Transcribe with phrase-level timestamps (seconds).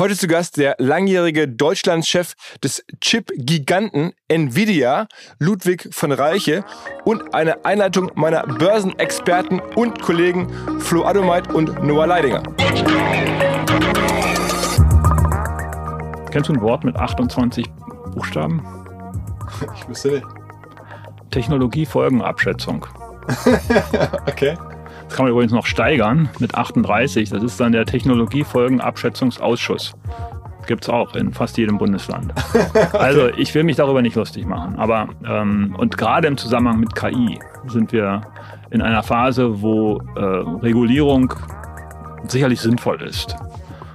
[0.00, 2.32] Heute zu Gast der langjährige Deutschlandchef
[2.64, 6.64] des Chip-Giganten Nvidia, Ludwig von Reiche,
[7.04, 10.48] und eine Einleitung meiner Börsenexperten und Kollegen
[10.80, 12.42] Flo Adomeit und Noah Leidinger.
[16.30, 17.66] Kennst du ein Wort mit 28
[18.14, 18.64] Buchstaben?
[19.76, 20.26] Ich wüsste nicht.
[21.30, 22.86] Technologiefolgenabschätzung.
[24.26, 24.56] okay.
[25.10, 27.30] Das kann man übrigens noch steigern mit 38.
[27.30, 29.96] Das ist dann der Technologiefolgenabschätzungsausschuss.
[30.68, 32.32] Gibt es auch in fast jedem Bundesland.
[32.92, 34.76] Also ich will mich darüber nicht lustig machen.
[34.76, 38.20] Aber ähm, und gerade im Zusammenhang mit KI sind wir
[38.70, 41.34] in einer Phase, wo äh, Regulierung
[42.28, 43.34] sicherlich sinnvoll ist.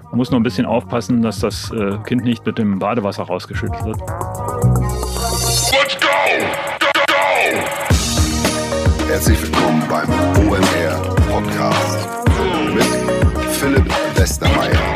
[0.09, 3.85] Man muss nur ein bisschen aufpassen, dass das äh, Kind nicht mit dem Badewasser rausgeschüttet
[3.85, 4.01] wird.
[5.71, 6.07] Let's go!
[6.77, 7.13] Go, go!
[9.07, 10.09] Herzlich willkommen beim
[10.45, 10.84] OMR
[11.35, 12.07] Podcast
[12.73, 12.85] mit
[13.51, 14.94] Philipp Westermeier.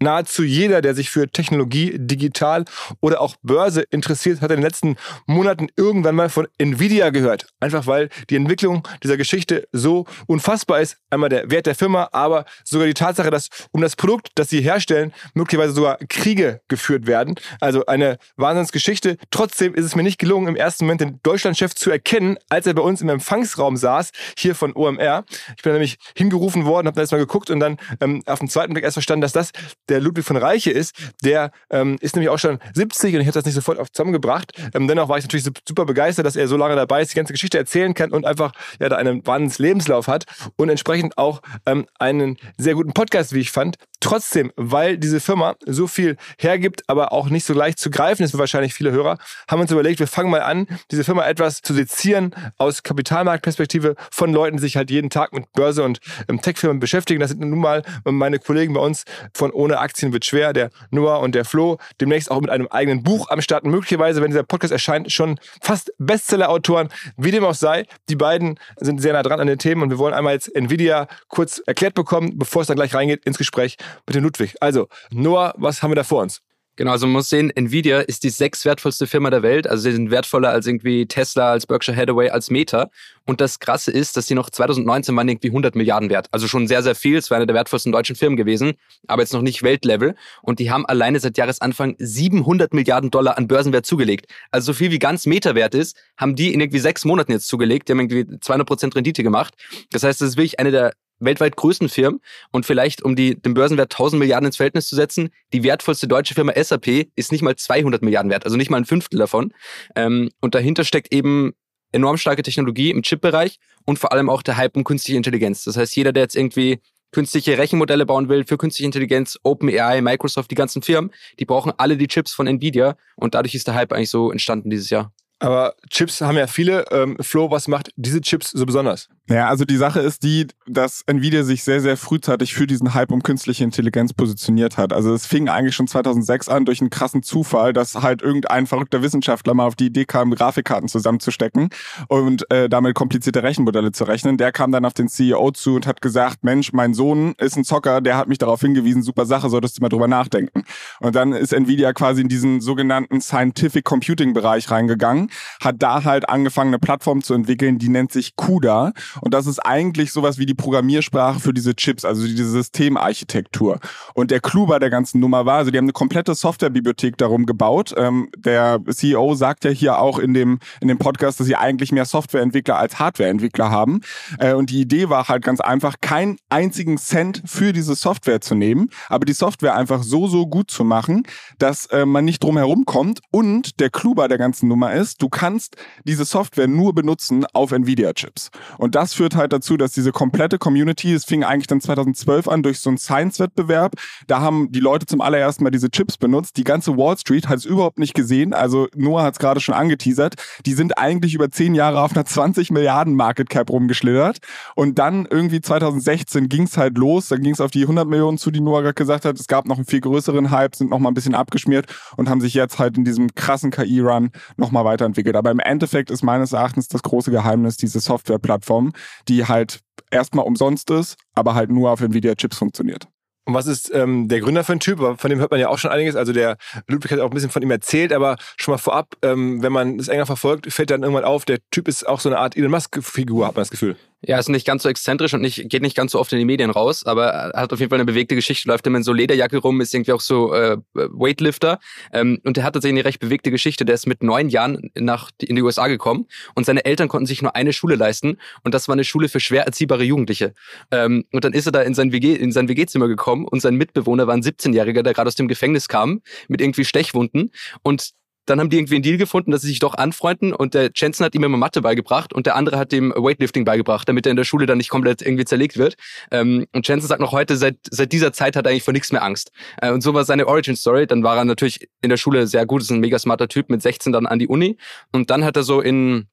[0.00, 2.64] Nahezu jeder, der sich für Technologie, Digital
[3.00, 7.46] oder auch Börse interessiert, hat in den letzten Monaten irgendwann mal von Nvidia gehört.
[7.60, 10.98] Einfach weil die Entwicklung dieser Geschichte so unfassbar ist.
[11.10, 14.60] Einmal der Wert der Firma, aber sogar die Tatsache, dass um das Produkt, das sie
[14.60, 17.34] herstellen, möglicherweise sogar Kriege geführt werden.
[17.60, 19.16] Also eine Wahnsinnsgeschichte.
[19.30, 22.74] Trotzdem ist es mir nicht gelungen, im ersten Moment den Deutschlandchef zu erkennen, als er
[22.74, 25.24] bei uns im Empfangsraum saß, hier von OMR.
[25.56, 28.72] Ich bin nämlich hingerufen worden, habe da erstmal geguckt und dann ähm, auf den zweiten
[28.72, 29.52] Blick erst verstanden, dass das
[29.88, 33.34] der Ludwig von Reiche ist, der ähm, ist nämlich auch schon 70 und ich habe
[33.34, 34.52] das nicht sofort auf zusammengebracht.
[34.74, 37.32] Ähm, dennoch war ich natürlich super begeistert, dass er so lange dabei ist, die ganze
[37.32, 40.24] Geschichte erzählen kann und einfach ja, da einen wahnsinns Lebenslauf hat
[40.56, 43.76] und entsprechend auch ähm, einen sehr guten Podcast, wie ich fand.
[44.00, 48.30] Trotzdem, weil diese Firma so viel hergibt, aber auch nicht so leicht zu greifen ist
[48.30, 49.18] für wahrscheinlich viele Hörer,
[49.48, 53.96] haben wir uns überlegt, wir fangen mal an, diese Firma etwas zu sezieren aus Kapitalmarktperspektive
[54.12, 57.18] von Leuten, die sich halt jeden Tag mit Börse und ähm, Tech-Firmen beschäftigen.
[57.18, 59.04] Das sind nun mal meine Kollegen bei uns
[59.34, 63.02] von Ohne Aktien wird schwer, der Noah und der Flo, demnächst auch mit einem eigenen
[63.02, 63.64] Buch am Start.
[63.64, 66.88] Möglicherweise, wenn dieser Podcast erscheint, schon fast Bestseller-Autoren.
[67.16, 69.98] Wie dem auch sei, die beiden sind sehr nah dran an den Themen und wir
[69.98, 73.76] wollen einmal jetzt Nvidia kurz erklärt bekommen, bevor es dann gleich reingeht ins Gespräch
[74.06, 74.54] mit dem Ludwig.
[74.60, 76.42] Also, Noah, was haben wir da vor uns?
[76.78, 79.66] Genau, also man muss sehen, Nvidia ist die sechs wertvollste Firma der Welt.
[79.66, 82.88] Also sie sind wertvoller als irgendwie Tesla, als Berkshire Hathaway, als Meta.
[83.26, 86.28] Und das Krasse ist, dass sie noch 2019 waren irgendwie 100 Milliarden wert.
[86.30, 87.16] Also schon sehr, sehr viel.
[87.16, 88.74] Es war eine der wertvollsten deutschen Firmen gewesen,
[89.08, 90.14] aber jetzt noch nicht Weltlevel.
[90.40, 94.26] Und die haben alleine seit Jahresanfang 700 Milliarden Dollar an Börsenwert zugelegt.
[94.52, 97.48] Also so viel wie ganz Meta wert ist, haben die in irgendwie sechs Monaten jetzt
[97.48, 97.88] zugelegt.
[97.88, 99.54] Die haben irgendwie 200 Prozent Rendite gemacht.
[99.90, 102.20] Das heißt, das ist wirklich eine der weltweit größten Firmen
[102.50, 106.34] und vielleicht, um die, den Börsenwert 1000 Milliarden ins Verhältnis zu setzen, die wertvollste deutsche
[106.34, 109.52] Firma SAP ist nicht mal 200 Milliarden wert, also nicht mal ein Fünftel davon.
[109.96, 111.52] Ähm, und dahinter steckt eben
[111.92, 115.64] enorm starke Technologie im Chip-Bereich und vor allem auch der Hype um künstliche Intelligenz.
[115.64, 116.80] Das heißt, jeder, der jetzt irgendwie
[117.12, 121.96] künstliche Rechenmodelle bauen will für künstliche Intelligenz, OpenAI, Microsoft, die ganzen Firmen, die brauchen alle
[121.96, 125.12] die Chips von Nvidia und dadurch ist der Hype eigentlich so entstanden dieses Jahr.
[125.40, 126.84] Aber Chips haben ja viele.
[126.90, 129.08] Ähm, Flo, was macht diese Chips so besonders?
[129.30, 133.12] Ja, also die Sache ist die, dass Nvidia sich sehr, sehr frühzeitig für diesen Hype
[133.12, 134.94] um künstliche Intelligenz positioniert hat.
[134.94, 139.02] Also es fing eigentlich schon 2006 an durch einen krassen Zufall, dass halt irgendein verrückter
[139.02, 141.68] Wissenschaftler mal auf die Idee kam, Grafikkarten zusammenzustecken
[142.08, 144.38] und äh, damit komplizierte Rechenmodelle zu rechnen.
[144.38, 147.64] Der kam dann auf den CEO zu und hat gesagt, Mensch, mein Sohn ist ein
[147.64, 150.64] Zocker, der hat mich darauf hingewiesen, super Sache, solltest du mal drüber nachdenken.
[151.00, 155.27] Und dann ist Nvidia quasi in diesen sogenannten Scientific Computing Bereich reingegangen,
[155.60, 158.92] hat da halt angefangen, eine Plattform zu entwickeln, die nennt sich CUDA.
[159.20, 163.78] Und das ist eigentlich sowas wie die Programmiersprache für diese Chips, also diese Systemarchitektur.
[164.14, 167.46] Und der Clou bei der ganzen Nummer war, also die haben eine komplette Softwarebibliothek darum
[167.46, 167.94] gebaut.
[167.96, 171.92] Ähm, der CEO sagt ja hier auch in dem, in dem Podcast, dass sie eigentlich
[171.92, 174.00] mehr Softwareentwickler als Hardwareentwickler haben.
[174.38, 178.54] Äh, und die Idee war halt ganz einfach, keinen einzigen Cent für diese Software zu
[178.54, 181.24] nehmen, aber die Software einfach so, so gut zu machen,
[181.58, 183.20] dass äh, man nicht drum herum kommt.
[183.30, 187.72] Und der Clou bei der ganzen Nummer ist, du kannst diese Software nur benutzen auf
[187.72, 188.50] Nvidia-Chips.
[188.78, 192.62] Und das führt halt dazu, dass diese komplette Community, es fing eigentlich dann 2012 an
[192.62, 193.94] durch so einen Science-Wettbewerb,
[194.26, 196.56] da haben die Leute zum allerersten Mal diese Chips benutzt.
[196.56, 198.54] Die ganze Wall Street hat es überhaupt nicht gesehen.
[198.54, 200.34] Also Noah hat es gerade schon angeteasert.
[200.66, 204.38] Die sind eigentlich über zehn Jahre auf einer 20 Milliarden Market Cap rumgeschlittert.
[204.74, 207.28] Und dann irgendwie 2016 ging es halt los.
[207.28, 209.38] Dann ging es auf die 100 Millionen zu, die Noah gerade gesagt hat.
[209.38, 212.40] Es gab noch einen viel größeren Hype, sind noch mal ein bisschen abgeschmiert und haben
[212.40, 215.36] sich jetzt halt in diesem krassen KI-Run noch mal weiterentwickelt.
[215.36, 218.92] Aber im Endeffekt ist meines Erachtens das große Geheimnis diese Softwareplattform,
[219.28, 223.08] die halt erstmal umsonst ist, aber halt nur auf Nvidia-Chips funktioniert.
[223.46, 224.98] Und was ist ähm, der Gründer für ein Typ?
[224.98, 226.16] Von dem hört man ja auch schon einiges.
[226.16, 229.62] Also der Ludwig hat auch ein bisschen von ihm erzählt, aber schon mal vorab, ähm,
[229.62, 232.38] wenn man es enger verfolgt, fällt dann irgendwann auf, der Typ ist auch so eine
[232.38, 233.96] Art Elon Musk-Figur, hat man das Gefühl.
[234.20, 236.44] Ja, ist nicht ganz so exzentrisch und nicht, geht nicht ganz so oft in die
[236.44, 239.12] Medien raus, aber er hat auf jeden Fall eine bewegte Geschichte, läuft immer in so
[239.12, 241.78] Lederjacke rum, ist irgendwie auch so äh, Weightlifter
[242.12, 243.84] ähm, und der hat tatsächlich eine recht bewegte Geschichte.
[243.84, 246.26] Der ist mit neun Jahren nach in die USA gekommen
[246.56, 249.38] und seine Eltern konnten sich nur eine Schule leisten und das war eine Schule für
[249.38, 250.52] schwer erziehbare Jugendliche.
[250.90, 253.76] Ähm, und dann ist er da in sein WG in sein WG-Zimmer gekommen und sein
[253.76, 258.14] Mitbewohner war ein 17-Jähriger, der gerade aus dem Gefängnis kam mit irgendwie Stechwunden und
[258.48, 261.24] dann haben die irgendwie einen Deal gefunden, dass sie sich doch anfreunden und der Jensen
[261.24, 264.36] hat ihm immer Mathe beigebracht und der andere hat ihm Weightlifting beigebracht, damit er in
[264.36, 265.96] der Schule dann nicht komplett irgendwie zerlegt wird.
[266.30, 269.12] Ähm, und Jensen sagt noch heute, seit, seit dieser Zeit hat er eigentlich vor nichts
[269.12, 269.50] mehr Angst.
[269.80, 271.06] Äh, und so war seine Origin Story.
[271.06, 273.82] Dann war er natürlich in der Schule sehr gut, ist ein mega smarter Typ, mit
[273.82, 274.76] 16 dann an die Uni
[275.12, 276.26] und dann hat er so in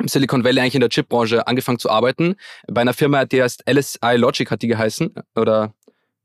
[0.00, 2.36] im Silicon Valley eigentlich in der Chipbranche angefangen zu arbeiten.
[2.68, 5.12] Bei einer Firma, die heißt LSI Logic hat die geheißen.
[5.34, 5.74] Oder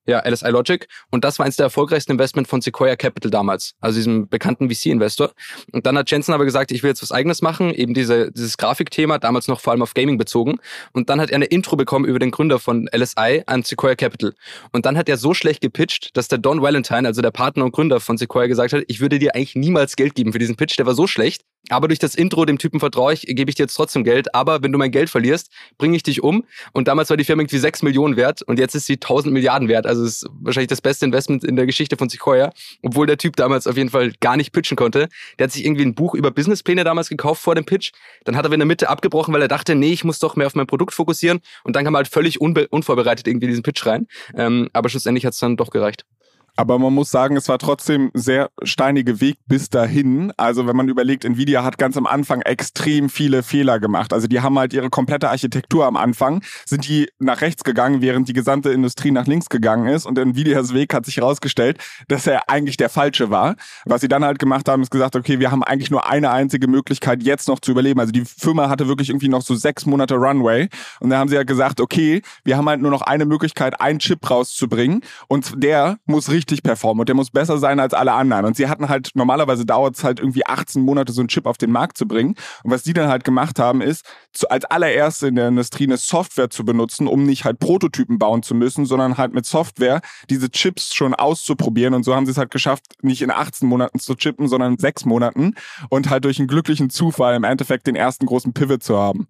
[0.06, 0.88] ja, LSI Logic.
[1.12, 5.32] Und das war eines der erfolgreichsten Investment von Sequoia Capital damals, also diesem bekannten VC-Investor.
[5.72, 8.58] Und dann hat Jensen aber gesagt, ich will jetzt was eigenes machen, eben diese, dieses
[8.58, 10.60] Grafikthema, damals noch vor allem auf Gaming bezogen.
[10.92, 14.34] Und dann hat er eine Intro bekommen über den Gründer von LSI an Sequoia Capital.
[14.72, 17.72] Und dann hat er so schlecht gepitcht, dass der Don Valentine, also der Partner und
[17.72, 20.78] Gründer von Sequoia, gesagt hat, ich würde dir eigentlich niemals Geld geben für diesen Pitch,
[20.78, 21.44] der war so schlecht.
[21.70, 24.36] Aber durch das Intro dem Typen vertraue ich, gebe ich dir jetzt trotzdem Geld.
[24.36, 26.44] Aber wenn du mein Geld verlierst, bringe ich dich um.
[26.74, 29.70] Und damals war die Firma irgendwie 6 Millionen wert und jetzt ist sie 1000 Milliarden
[29.70, 29.88] wert.
[29.88, 32.52] Also ist wahrscheinlich das beste Investment in der Geschichte von Sequoia,
[32.82, 35.08] obwohl der Typ damals auf jeden Fall gar nicht pitchen konnte.
[35.40, 37.92] Der hat sich irgendwie ein Buch über Businesspläne damals gekauft vor dem Pitch.
[38.26, 40.48] Dann hat er in der Mitte abgebrochen, weil er dachte, nee, ich muss doch mehr
[40.48, 41.40] auf mein Produkt fokussieren.
[41.64, 44.08] Und dann kam er halt völlig unvorbereitet irgendwie diesen Pitch rein.
[44.36, 46.06] Ähm, aber schlussendlich hat es dann doch gereicht.
[46.56, 50.32] Aber man muss sagen, es war trotzdem sehr steinige Weg bis dahin.
[50.38, 54.14] Also wenn man überlegt, Nvidia hat ganz am Anfang extrem viele Fehler gemacht.
[54.14, 58.28] Also die haben halt ihre komplette Architektur am Anfang, sind die nach rechts gegangen, während
[58.28, 60.06] die gesamte Industrie nach links gegangen ist.
[60.06, 63.56] Und Nvidias Weg hat sich herausgestellt, dass er eigentlich der falsche war.
[63.86, 66.68] Was sie dann halt gemacht haben, ist gesagt, okay, wir haben eigentlich nur eine einzige
[66.68, 68.00] Möglichkeit, jetzt noch zu überleben.
[68.00, 70.70] Also die Firma hatte wirklich irgendwie noch so sechs Monate Runway.
[71.00, 73.98] Und dann haben sie halt gesagt, okay, wir haben halt nur noch eine Möglichkeit, einen
[73.98, 75.02] Chip rauszubringen.
[75.28, 78.46] Und der muss richtig richtig performen und der muss besser sein als alle anderen.
[78.46, 81.58] Und sie hatten halt, normalerweise dauert es halt irgendwie 18 Monate, so einen Chip auf
[81.58, 82.36] den Markt zu bringen.
[82.64, 85.98] Und was die dann halt gemacht haben, ist, zu, als allererste in der Industrie eine
[85.98, 90.50] Software zu benutzen, um nicht halt Prototypen bauen zu müssen, sondern halt mit Software diese
[90.50, 91.94] Chips schon auszuprobieren.
[91.94, 94.80] Und so haben sie es halt geschafft, nicht in 18 Monaten zu chippen, sondern in
[94.80, 95.56] sechs Monaten
[95.90, 99.28] und halt durch einen glücklichen Zufall im Endeffekt den ersten großen Pivot zu haben.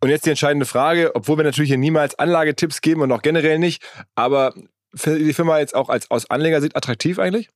[0.00, 3.58] Und jetzt die entscheidende Frage, obwohl wir natürlich hier niemals Anlagetipps geben und auch generell
[3.58, 3.82] nicht,
[4.14, 4.54] aber
[5.04, 7.50] die Firma jetzt auch als aus Anlegersicht attraktiv eigentlich?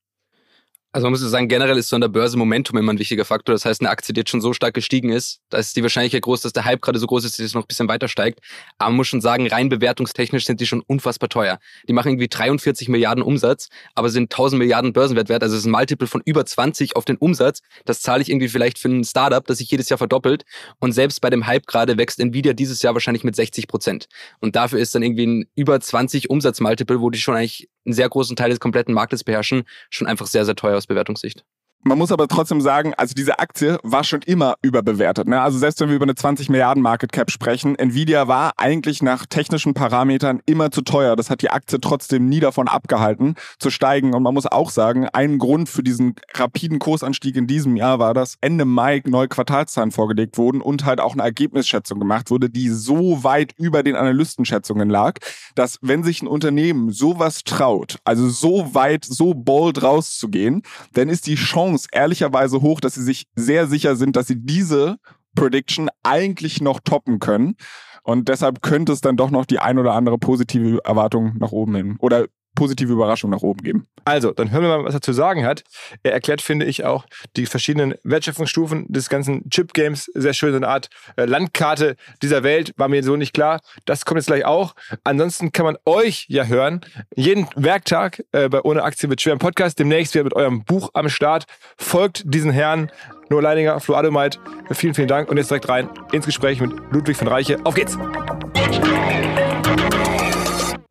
[0.93, 3.55] Also man muss sagen, generell ist so an der Börse Momentum immer ein wichtiger Faktor.
[3.55, 6.21] Das heißt, eine Aktie, die jetzt schon so stark gestiegen ist, da ist die Wahrscheinlichkeit
[6.23, 8.41] groß, dass der Hype gerade so groß ist, dass es noch ein bisschen weiter steigt.
[8.77, 11.59] Aber man muss schon sagen, rein bewertungstechnisch sind die schon unfassbar teuer.
[11.87, 15.43] Die machen irgendwie 43 Milliarden Umsatz, aber sind 1000 Milliarden Börsenwert wert.
[15.43, 17.61] Also es ist ein Multiple von über 20 auf den Umsatz.
[17.85, 20.43] Das zahle ich irgendwie vielleicht für ein Startup, das sich jedes Jahr verdoppelt.
[20.79, 24.07] Und selbst bei dem Hype gerade wächst Nvidia dieses Jahr wahrscheinlich mit 60 Prozent.
[24.41, 28.09] Und dafür ist dann irgendwie ein über 20 Umsatzmultiple, wo die schon eigentlich einen sehr
[28.09, 31.43] großen Teil des kompletten Marktes beherrschen, schon einfach sehr, sehr teuer aus Bewertungssicht.
[31.83, 35.27] Man muss aber trotzdem sagen, also diese Aktie war schon immer überbewertet.
[35.27, 35.41] Ne?
[35.41, 39.25] Also selbst wenn wir über eine 20 Milliarden Market Cap sprechen, Nvidia war eigentlich nach
[39.25, 41.15] technischen Parametern immer zu teuer.
[41.15, 44.13] Das hat die Aktie trotzdem nie davon abgehalten zu steigen.
[44.13, 48.13] Und man muss auch sagen, ein Grund für diesen rapiden Kursanstieg in diesem Jahr war,
[48.13, 52.69] dass Ende Mai neue Quartalszahlen vorgelegt wurden und halt auch eine Ergebnisschätzung gemacht wurde, die
[52.69, 55.17] so weit über den Analystenschätzungen lag,
[55.55, 60.61] dass wenn sich ein Unternehmen sowas traut, also so weit, so bold rauszugehen,
[60.93, 64.37] dann ist die Chance Chance ehrlicherweise hoch, dass sie sich sehr sicher sind, dass sie
[64.37, 64.97] diese
[65.35, 67.55] Prediction eigentlich noch toppen können.
[68.03, 71.75] Und deshalb könnte es dann doch noch die ein oder andere positive Erwartung nach oben
[71.75, 73.87] hin oder positive Überraschung nach oben geben.
[74.05, 75.63] Also, dann hören wir mal, was er zu sagen hat.
[76.03, 77.05] Er erklärt, finde ich, auch
[77.37, 80.09] die verschiedenen Wertschöpfungsstufen des ganzen Chip-Games.
[80.13, 82.73] Sehr schön, so eine Art äh, Landkarte dieser Welt.
[82.77, 83.61] War mir so nicht klar.
[83.85, 84.73] Das kommt jetzt gleich auch.
[85.03, 86.81] Ansonsten kann man euch ja hören.
[87.15, 89.79] Jeden Werktag äh, bei Ohne Aktie wird schwer im Podcast.
[89.79, 91.45] Demnächst wieder mit eurem Buch am Start.
[91.77, 92.91] Folgt diesen Herren.
[93.29, 94.39] Nur Leininger, Flo Adomeit.
[94.71, 95.29] Vielen, vielen Dank.
[95.29, 97.57] Und jetzt direkt rein ins Gespräch mit Ludwig von Reiche.
[97.63, 97.97] Auf geht's!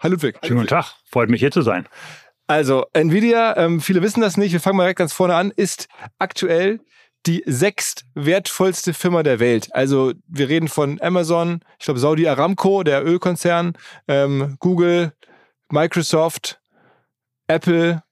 [0.01, 0.39] Hallo Ludwig.
[0.43, 0.95] Schönen guten Tag.
[1.05, 1.87] Freut mich hier zu sein.
[2.47, 5.89] Also, Nvidia, ähm, viele wissen das nicht, wir fangen mal direkt ganz vorne an, ist
[6.19, 6.81] aktuell
[7.27, 9.69] die sechst wertvollste Firma der Welt.
[9.75, 13.75] Also wir reden von Amazon, ich glaube Saudi Aramco, der Ölkonzern,
[14.09, 15.13] ähm, Google,
[15.71, 16.61] Microsoft,
[17.47, 18.03] Apple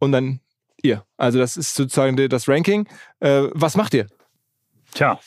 [0.00, 0.40] und dann
[0.82, 1.04] ihr.
[1.16, 2.88] Also das ist sozusagen das Ranking.
[3.20, 4.08] Äh, was macht ihr?
[4.92, 5.20] Tja,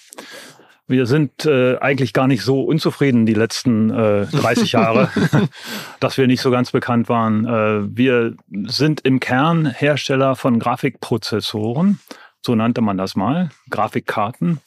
[0.88, 5.10] wir sind äh, eigentlich gar nicht so unzufrieden die letzten äh, 30 Jahre,
[6.00, 7.46] dass wir nicht so ganz bekannt waren.
[7.46, 8.36] Äh, wir
[8.66, 12.00] sind im Kern Hersteller von Grafikprozessoren,
[12.46, 14.60] so nannte man das mal, Grafikkarten,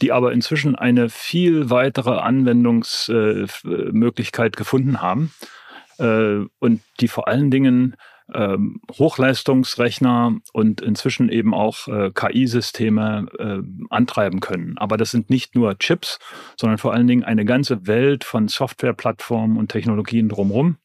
[0.00, 5.32] die aber inzwischen eine viel weitere Anwendungsmöglichkeit äh, gefunden haben
[5.98, 7.96] äh, und die vor allen Dingen
[8.34, 14.76] ähm, Hochleistungsrechner und inzwischen eben auch äh, KI-Systeme äh, antreiben können.
[14.78, 16.18] Aber das sind nicht nur Chips,
[16.56, 20.76] sondern vor allen Dingen eine ganze Welt von Softwareplattformen und Technologien drumherum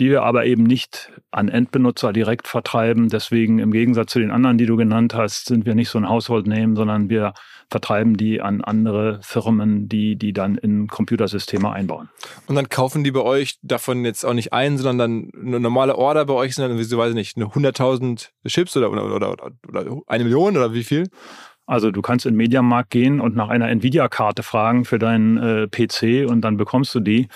[0.00, 3.10] die wir aber eben nicht an Endbenutzer direkt vertreiben.
[3.10, 6.08] Deswegen im Gegensatz zu den anderen, die du genannt hast, sind wir nicht so ein
[6.08, 7.34] Household Name, sondern wir
[7.70, 12.08] vertreiben die an andere Firmen, die die dann in Computersysteme einbauen.
[12.46, 15.96] Und dann kaufen die bei euch davon jetzt auch nicht ein, sondern dann eine normale
[15.96, 19.52] Order bei euch sind dann, wie weiß ich nicht, eine 100.000 Chips oder, oder, oder,
[19.68, 21.08] oder eine Million oder wie viel?
[21.66, 25.68] Also du kannst in den Mediamarkt gehen und nach einer Nvidia-Karte fragen für deinen äh,
[25.68, 27.28] PC und dann bekommst du die.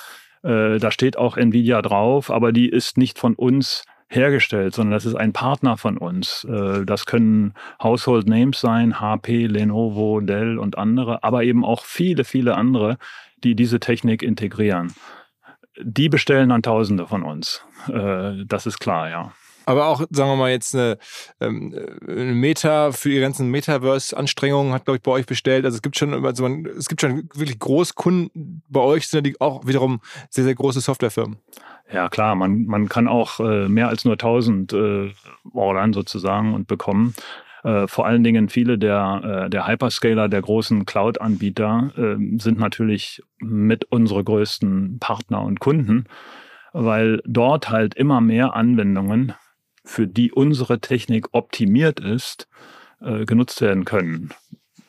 [0.44, 5.06] Äh, da steht auch Nvidia drauf, aber die ist nicht von uns hergestellt, sondern das
[5.06, 6.44] ist ein Partner von uns.
[6.44, 12.24] Äh, das können Household Names sein, HP, Lenovo, Dell und andere, aber eben auch viele,
[12.24, 12.98] viele andere,
[13.42, 14.92] die diese Technik integrieren.
[15.82, 17.64] Die bestellen dann Tausende von uns.
[17.88, 19.32] Äh, das ist klar, ja.
[19.66, 20.98] Aber auch, sagen wir mal, jetzt eine,
[21.40, 21.74] ähm,
[22.06, 25.64] eine Meta für die ganzen Metaverse-Anstrengungen hat, glaube ich, bei euch bestellt.
[25.64, 29.40] Also es gibt schon, also man, es gibt schon wirklich Großkunden bei euch, sind die
[29.40, 31.38] auch wiederum sehr, sehr große Softwarefirmen.
[31.92, 35.12] Ja, klar, man, man kann auch äh, mehr als nur 1000 äh,
[35.52, 37.14] ordern sozusagen und bekommen.
[37.62, 43.86] Äh, vor allen Dingen viele der, der Hyperscaler, der großen Cloud-Anbieter äh, sind natürlich mit
[43.86, 46.04] unsere größten Partner und Kunden,
[46.72, 49.34] weil dort halt immer mehr Anwendungen
[49.84, 52.48] für die unsere Technik optimiert ist,
[53.00, 54.32] äh, genutzt werden können.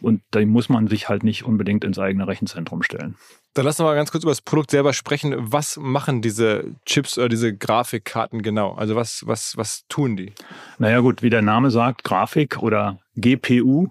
[0.01, 3.15] Und da muss man sich halt nicht unbedingt ins eigene Rechenzentrum stellen.
[3.53, 5.33] Dann lass uns mal ganz kurz über das Produkt selber sprechen.
[5.37, 8.73] Was machen diese Chips oder diese Grafikkarten genau?
[8.73, 10.33] Also was, was, was tun die?
[10.77, 13.87] Naja gut, wie der Name sagt, Grafik oder GPU,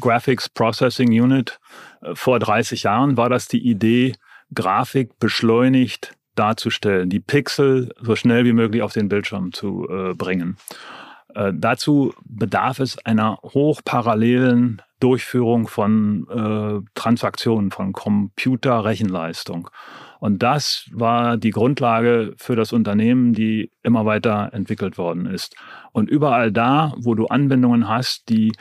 [0.00, 1.58] Graphics Processing Unit.
[2.02, 4.14] Äh, vor 30 Jahren war das die Idee,
[4.54, 10.56] Grafik beschleunigt darzustellen, die Pixel so schnell wie möglich auf den Bildschirm zu äh, bringen.
[11.34, 19.70] Äh, dazu bedarf es einer hochparallelen Durchführung von äh, Transaktionen, von Computerrechenleistung.
[20.18, 25.56] Und das war die Grundlage für das Unternehmen, die immer weiter entwickelt worden ist.
[25.92, 28.52] Und überall da, wo du Anwendungen hast, die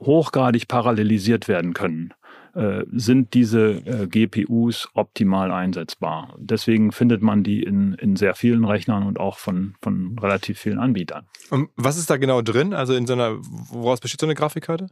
[0.00, 2.12] hochgradig parallelisiert werden können,
[2.54, 6.34] äh, sind diese äh, GPUs optimal einsetzbar.
[6.38, 10.78] Deswegen findet man die in, in sehr vielen Rechnern und auch von, von relativ vielen
[10.78, 11.26] Anbietern.
[11.50, 12.74] Und was ist da genau drin?
[12.74, 14.88] Also in so einer, woraus besteht so eine Grafikkarte?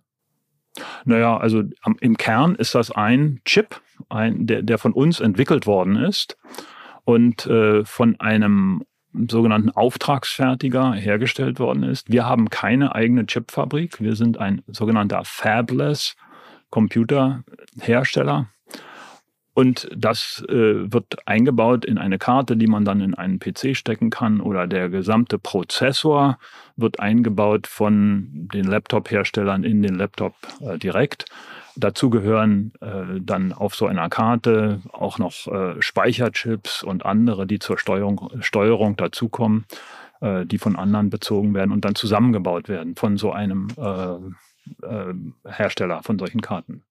[1.05, 5.67] Naja, also am, im Kern ist das ein Chip, ein, der, der von uns entwickelt
[5.67, 6.39] worden ist
[7.05, 12.11] und äh, von einem sogenannten Auftragsfertiger hergestellt worden ist.
[12.11, 14.01] Wir haben keine eigene Chipfabrik.
[14.01, 16.17] Wir sind ein sogenannter Fabless
[16.71, 18.49] Computerhersteller.
[19.53, 24.09] Und das äh, wird eingebaut in eine Karte, die man dann in einen PC stecken
[24.11, 26.39] kann oder der gesamte Prozessor
[26.77, 31.27] wird eingebaut von den Laptop-Herstellern in den Laptop äh, direkt.
[31.77, 37.59] Dazu gehören äh, dann auf so einer Karte auch noch äh, Speicherchips und andere, die
[37.59, 39.67] zur Steuerung, Steuerung dazukommen,
[40.21, 43.69] äh, die von anderen bezogen werden und dann zusammengebaut werden von so einem
[44.83, 45.15] äh, äh,
[45.47, 46.85] Hersteller von solchen Karten.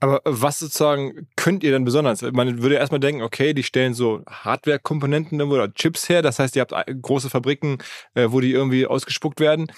[0.00, 2.22] Aber was sozusagen könnt ihr denn besonders?
[2.22, 6.22] Man würde erstmal denken, okay, die stellen so Hardware-Komponenten oder Chips her.
[6.22, 7.78] Das heißt, ihr habt große Fabriken,
[8.14, 9.70] äh, wo die irgendwie ausgespuckt werden.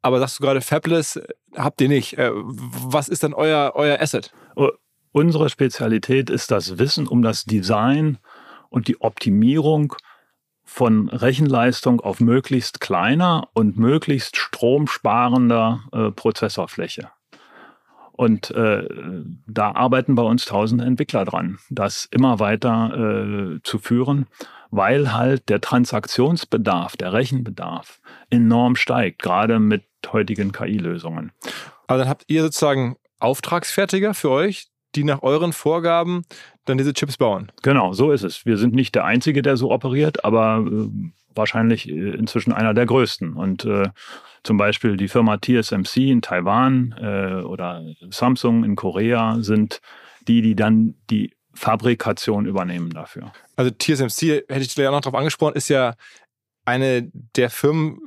[0.00, 2.16] Aber sagst du gerade, Fabless äh, habt ihr nicht.
[2.18, 4.32] Was ist dann euer, euer Asset?
[5.12, 8.18] Unsere Spezialität ist das Wissen um das Design
[8.70, 9.94] und die Optimierung
[10.64, 17.10] von Rechenleistung auf möglichst kleiner und möglichst stromsparender äh, Prozessorfläche.
[18.12, 18.86] Und äh,
[19.46, 24.26] da arbeiten bei uns tausende Entwickler dran, das immer weiter äh, zu führen,
[24.70, 31.32] weil halt der Transaktionsbedarf, der Rechenbedarf enorm steigt, gerade mit heutigen KI-Lösungen.
[31.88, 36.24] Aber dann habt ihr sozusagen Auftragsfertiger für euch, die nach euren Vorgaben
[36.64, 37.50] dann diese Chips bauen.
[37.62, 38.46] Genau, so ist es.
[38.46, 40.88] Wir sind nicht der Einzige, der so operiert, aber äh,
[41.34, 43.34] wahrscheinlich äh, inzwischen einer der größten.
[43.34, 43.88] Und äh,
[44.42, 49.80] zum Beispiel die Firma TSMC in Taiwan äh, oder Samsung in Korea sind
[50.28, 53.32] die, die dann die Fabrikation übernehmen dafür.
[53.56, 55.94] Also TSMC, hätte ich auch noch drauf angesprochen, ist ja
[56.64, 57.98] eine der Firmen,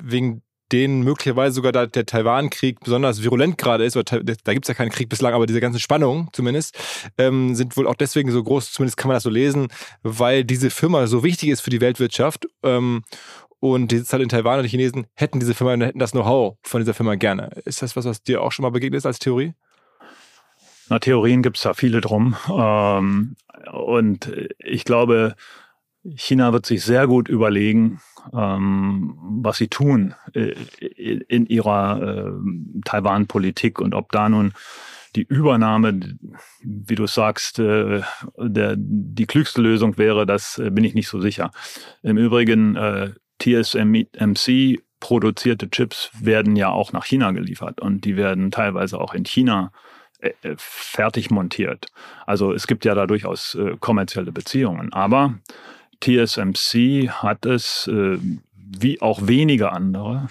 [0.00, 0.42] wegen
[0.72, 4.74] denen möglicherweise sogar da der Taiwan-Krieg besonders virulent gerade ist, oder da gibt es ja
[4.74, 6.76] keinen Krieg bislang, aber diese ganzen Spannungen zumindest,
[7.18, 9.68] ähm, sind wohl auch deswegen so groß, zumindest kann man das so lesen,
[10.02, 12.46] weil diese Firma so wichtig ist für die Weltwirtschaft.
[12.62, 13.02] Ähm,
[13.60, 16.58] und die sitzt halt in Taiwan und die Chinesen hätten diese Firma, hätten das Know-how
[16.62, 17.50] von dieser Firma gerne.
[17.64, 19.54] Ist das was, was dir auch schon mal begegnet ist als Theorie?
[20.90, 22.36] Na, Theorien gibt es da viele drum.
[22.50, 23.36] Ähm,
[23.72, 25.34] und ich glaube,
[26.14, 28.00] China wird sich sehr gut überlegen,
[28.32, 30.54] ähm, was sie tun äh,
[31.28, 32.32] in ihrer äh,
[32.84, 34.52] Taiwan-Politik und ob da nun
[35.16, 36.00] die Übernahme,
[36.62, 38.02] wie du sagst, äh,
[38.38, 41.50] der, die klügste Lösung wäre, das äh, bin ich nicht so sicher.
[42.02, 48.50] Im Übrigen, äh, TSMC produzierte Chips werden ja auch nach China geliefert und die werden
[48.50, 49.72] teilweise auch in China
[50.20, 51.86] äh, äh, fertig montiert.
[52.26, 54.92] Also es gibt ja da durchaus kommerzielle Beziehungen.
[54.92, 55.34] Aber
[56.00, 58.18] TSMC hat es, äh,
[58.54, 60.28] wie auch wenige andere,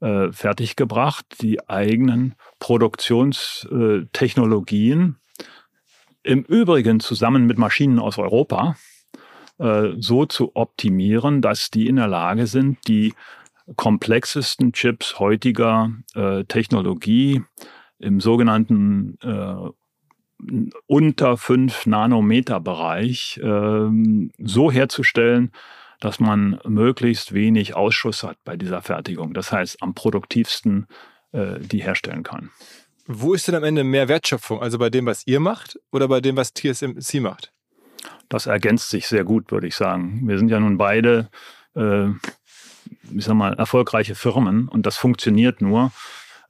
[0.00, 5.16] äh, fertiggebracht, die eigenen Produktionstechnologien
[6.22, 8.76] im Übrigen zusammen mit Maschinen aus Europa
[9.58, 13.14] äh, so zu optimieren, dass die in der Lage sind, die
[13.76, 17.42] komplexesten Chips heutiger äh, Technologie
[17.98, 19.54] im sogenannten äh,
[20.86, 23.88] unter 5 Nanometer Bereich äh,
[24.38, 25.52] so herzustellen,
[26.00, 29.32] dass man möglichst wenig Ausschuss hat bei dieser Fertigung.
[29.32, 30.86] Das heißt, am produktivsten
[31.32, 32.50] äh, die herstellen kann.
[33.06, 34.62] Wo ist denn am Ende mehr Wertschöpfung?
[34.62, 37.52] Also bei dem, was ihr macht oder bei dem, was TSMC macht?
[38.28, 40.26] Das ergänzt sich sehr gut, würde ich sagen.
[40.26, 41.28] Wir sind ja nun beide,
[41.74, 42.08] äh,
[43.14, 45.92] ich sag mal, erfolgreiche Firmen und das funktioniert nur,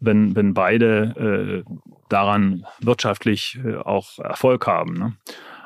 [0.05, 1.73] wenn, wenn beide äh,
[2.09, 4.95] daran wirtschaftlich äh, auch Erfolg haben.
[4.95, 5.17] Ne?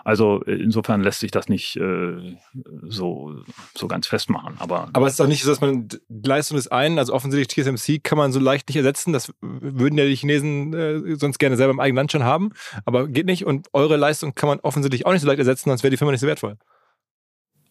[0.09, 2.38] Also insofern lässt sich das nicht äh,
[2.83, 3.42] so,
[3.75, 4.54] so ganz festmachen.
[4.59, 8.02] Aber, aber es ist auch nicht so, dass man Leistung des einen, also offensichtlich TSMC,
[8.02, 9.12] kann man so leicht nicht ersetzen.
[9.12, 12.52] Das würden ja die Chinesen äh, sonst gerne selber im eigenen Land schon haben,
[12.87, 13.45] aber geht nicht.
[13.45, 16.12] Und eure Leistung kann man offensichtlich auch nicht so leicht ersetzen, sonst wäre die Firma
[16.12, 16.57] nicht so wertvoll.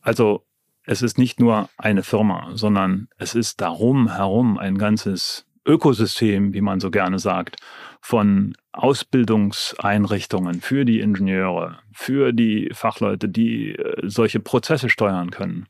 [0.01, 0.45] Also
[0.85, 6.61] es ist nicht nur eine Firma, sondern es ist darum herum ein ganzes Ökosystem, wie
[6.61, 7.57] man so gerne sagt,
[8.01, 15.67] von Ausbildungseinrichtungen für die Ingenieure, für die Fachleute, die äh, solche Prozesse steuern können.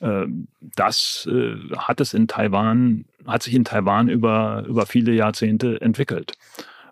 [0.00, 0.26] Äh,
[0.60, 6.34] das äh, hat es in Taiwan, hat sich in Taiwan über, über viele Jahrzehnte entwickelt.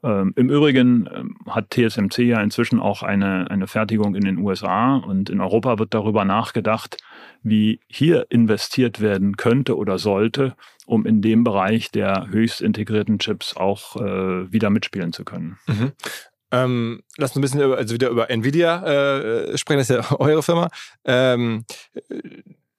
[0.02, 4.96] Ähm, Im Übrigen ähm, hat TSMC ja inzwischen auch eine, eine Fertigung in den USA
[4.96, 6.96] und in Europa wird darüber nachgedacht,
[7.42, 10.54] wie hier investiert werden könnte oder sollte,
[10.86, 15.58] um in dem Bereich der höchst integrierten Chips auch äh, wieder mitspielen zu können.
[15.66, 15.92] Mhm.
[16.50, 20.16] Ähm, lass uns ein bisschen über, also wieder über Nvidia äh, sprechen, das ist ja
[20.18, 20.70] eure Firma.
[21.04, 21.64] Ähm,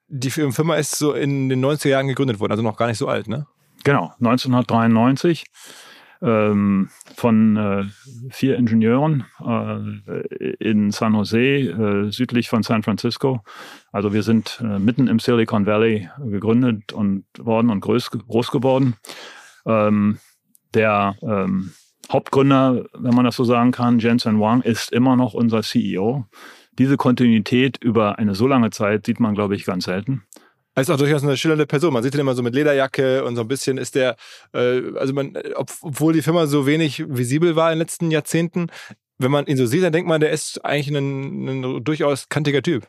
[0.08, 3.08] die Firma ist so in den 90er Jahren gegründet worden, also noch gar nicht so
[3.08, 3.48] alt, ne?
[3.84, 5.46] Genau, 1993
[6.24, 7.84] ähm, von äh,
[8.30, 13.44] vier Ingenieuren äh, in San Jose, äh, südlich von San Francisco.
[13.92, 18.96] Also wir sind äh, mitten im Silicon Valley gegründet und worden und groß, groß geworden.
[19.66, 20.18] Ähm,
[20.74, 21.72] der ähm,
[22.12, 26.26] Hauptgründer, wenn man das so sagen kann, Jensen Wang, ist immer noch unser CEO.
[26.80, 30.24] Diese Kontinuität über eine so lange Zeit sieht man, glaube ich, ganz selten.
[30.76, 31.94] Er ist auch durchaus eine schillernde Person.
[31.94, 34.16] Man sieht ihn immer so mit Lederjacke und so ein bisschen ist der,
[34.54, 38.68] äh, also man, obwohl die Firma so wenig visibel war in den letzten Jahrzehnten,
[39.20, 42.62] wenn man ihn so sieht, dann denkt man, der ist eigentlich ein, ein durchaus kantiger
[42.62, 42.88] Typ.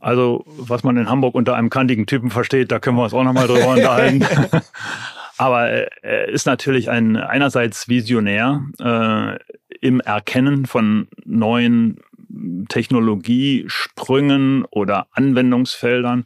[0.00, 3.22] Also, was man in Hamburg unter einem kantigen Typen versteht, da können wir uns auch
[3.22, 4.26] nochmal drüber unterhalten.
[5.38, 9.38] Aber äh, er ist natürlich ein einerseits Visionär äh,
[9.80, 12.00] im Erkennen von neuen
[12.68, 16.24] Technologiesprüngen oder Anwendungsfeldern,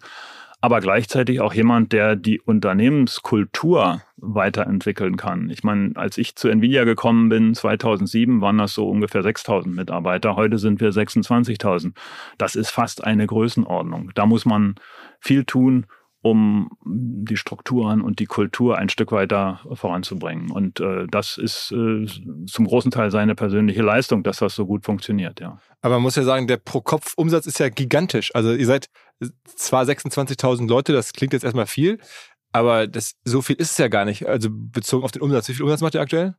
[0.60, 5.50] aber gleichzeitig auch jemand, der die Unternehmenskultur weiterentwickeln kann.
[5.50, 10.34] Ich meine, als ich zu Nvidia gekommen bin, 2007, waren das so ungefähr 6000 Mitarbeiter.
[10.36, 11.92] Heute sind wir 26.000.
[12.38, 14.10] Das ist fast eine Größenordnung.
[14.14, 14.76] Da muss man
[15.20, 15.86] viel tun,
[16.22, 20.50] um die Strukturen und die Kultur ein Stück weiter voranzubringen.
[20.50, 22.06] Und äh, das ist äh,
[22.46, 25.58] zum großen Teil seine persönliche Leistung, dass das so gut funktioniert, ja.
[25.82, 28.34] Aber man muss ja sagen, der Pro-Kopf-Umsatz ist ja gigantisch.
[28.34, 28.88] Also ihr seid
[29.44, 31.98] zwar 26.000 Leute, das klingt jetzt erstmal viel,
[32.52, 34.26] aber das, so viel ist es ja gar nicht.
[34.26, 35.48] Also bezogen auf den Umsatz.
[35.48, 36.34] Wie viel Umsatz macht ihr aktuell?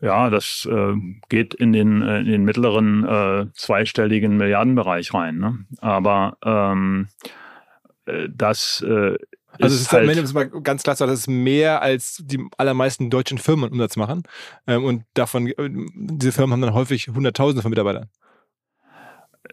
[0.00, 0.94] Ja, das äh,
[1.28, 5.38] geht in den, äh, in den mittleren äh, zweistelligen Milliardenbereich rein.
[5.38, 5.58] Ne?
[5.80, 7.28] Aber ähm, äh,
[8.28, 9.16] das äh,
[9.58, 13.10] also es ist halt am Ende mal ganz klar, dass es mehr als die allermeisten
[13.10, 14.22] deutschen Firmen Umsatz machen.
[14.66, 18.08] Ähm, und davon, äh, diese Firmen haben dann häufig Hunderttausende von Mitarbeitern.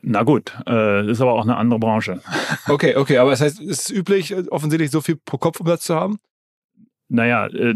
[0.01, 2.21] Na gut, äh, ist aber auch eine andere Branche.
[2.67, 5.95] Okay, okay, aber das heißt, ist es üblich, offensichtlich so viel pro Kopf Umsatz zu
[5.95, 6.19] haben?
[7.07, 7.75] Naja, äh,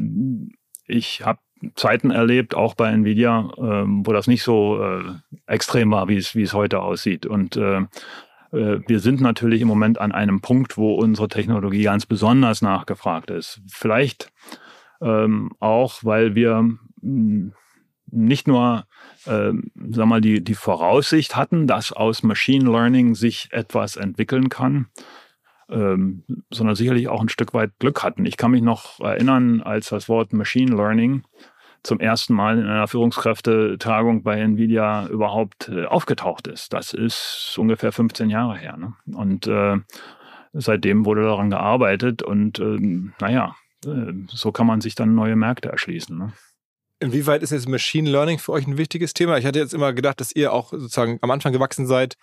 [0.86, 1.40] ich habe
[1.76, 5.02] Zeiten erlebt, auch bei Nvidia, äh, wo das nicht so äh,
[5.48, 7.26] extrem war, wie es, wie es heute aussieht.
[7.26, 7.86] Und äh, äh,
[8.52, 13.62] wir sind natürlich im Moment an einem Punkt, wo unsere Technologie ganz besonders nachgefragt ist.
[13.70, 14.32] Vielleicht
[15.02, 17.54] ähm, auch, weil wir mh, hm,
[18.14, 18.86] nicht nur
[19.26, 19.54] äh,
[19.92, 24.88] sag mal, die, die Voraussicht hatten, dass aus Machine Learning sich etwas entwickeln kann,
[25.70, 28.26] ähm, sondern sicherlich auch ein Stück weit Glück hatten.
[28.26, 31.24] Ich kann mich noch erinnern, als das Wort Machine Learning
[31.84, 36.74] zum ersten Mal in einer Führungskräftetagung bei Nvidia überhaupt äh, aufgetaucht ist.
[36.74, 38.78] Das ist ungefähr 15 Jahre her.
[38.78, 38.94] Ne?
[39.16, 39.78] Und äh,
[40.54, 45.70] seitdem wurde daran gearbeitet und ähm, naja, äh, so kann man sich dann neue Märkte
[45.70, 46.18] erschließen.
[46.18, 46.34] Ne?
[47.02, 49.38] Inwieweit ist jetzt Machine Learning für euch ein wichtiges Thema?
[49.40, 52.16] Ich hatte jetzt immer gedacht, dass ihr auch sozusagen am Anfang gewachsen seid,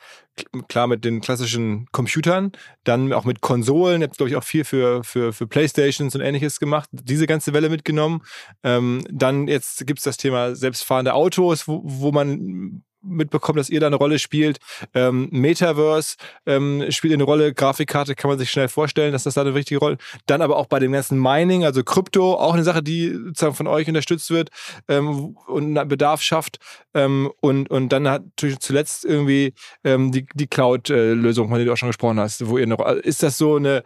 [0.68, 2.52] klar mit den klassischen Computern,
[2.84, 6.60] dann auch mit Konsolen, habt glaube ich auch viel für, für, für Playstations und ähnliches
[6.60, 8.22] gemacht, diese ganze Welle mitgenommen.
[8.62, 13.80] Ähm, dann jetzt gibt es das Thema selbstfahrende Autos, wo, wo man mitbekommen, dass ihr
[13.80, 14.58] da eine Rolle spielt.
[14.94, 17.54] Ähm, Metaverse ähm, spielt eine Rolle.
[17.54, 19.98] Grafikkarte kann man sich schnell vorstellen, dass das da eine wichtige Rolle.
[20.26, 23.66] Dann aber auch bei dem ganzen Mining, also Krypto, auch eine Sache, die sozusagen von
[23.66, 24.50] euch unterstützt wird
[24.88, 26.58] ähm, und Bedarf schafft.
[26.94, 31.76] Ähm, und, und dann natürlich zuletzt irgendwie ähm, die, die Cloud-Lösung, von der du auch
[31.76, 32.86] schon gesprochen hast, wo ihr noch.
[32.88, 33.82] Ist das so eine,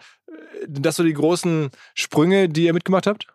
[0.68, 3.31] das so die großen Sprünge, die ihr mitgemacht habt?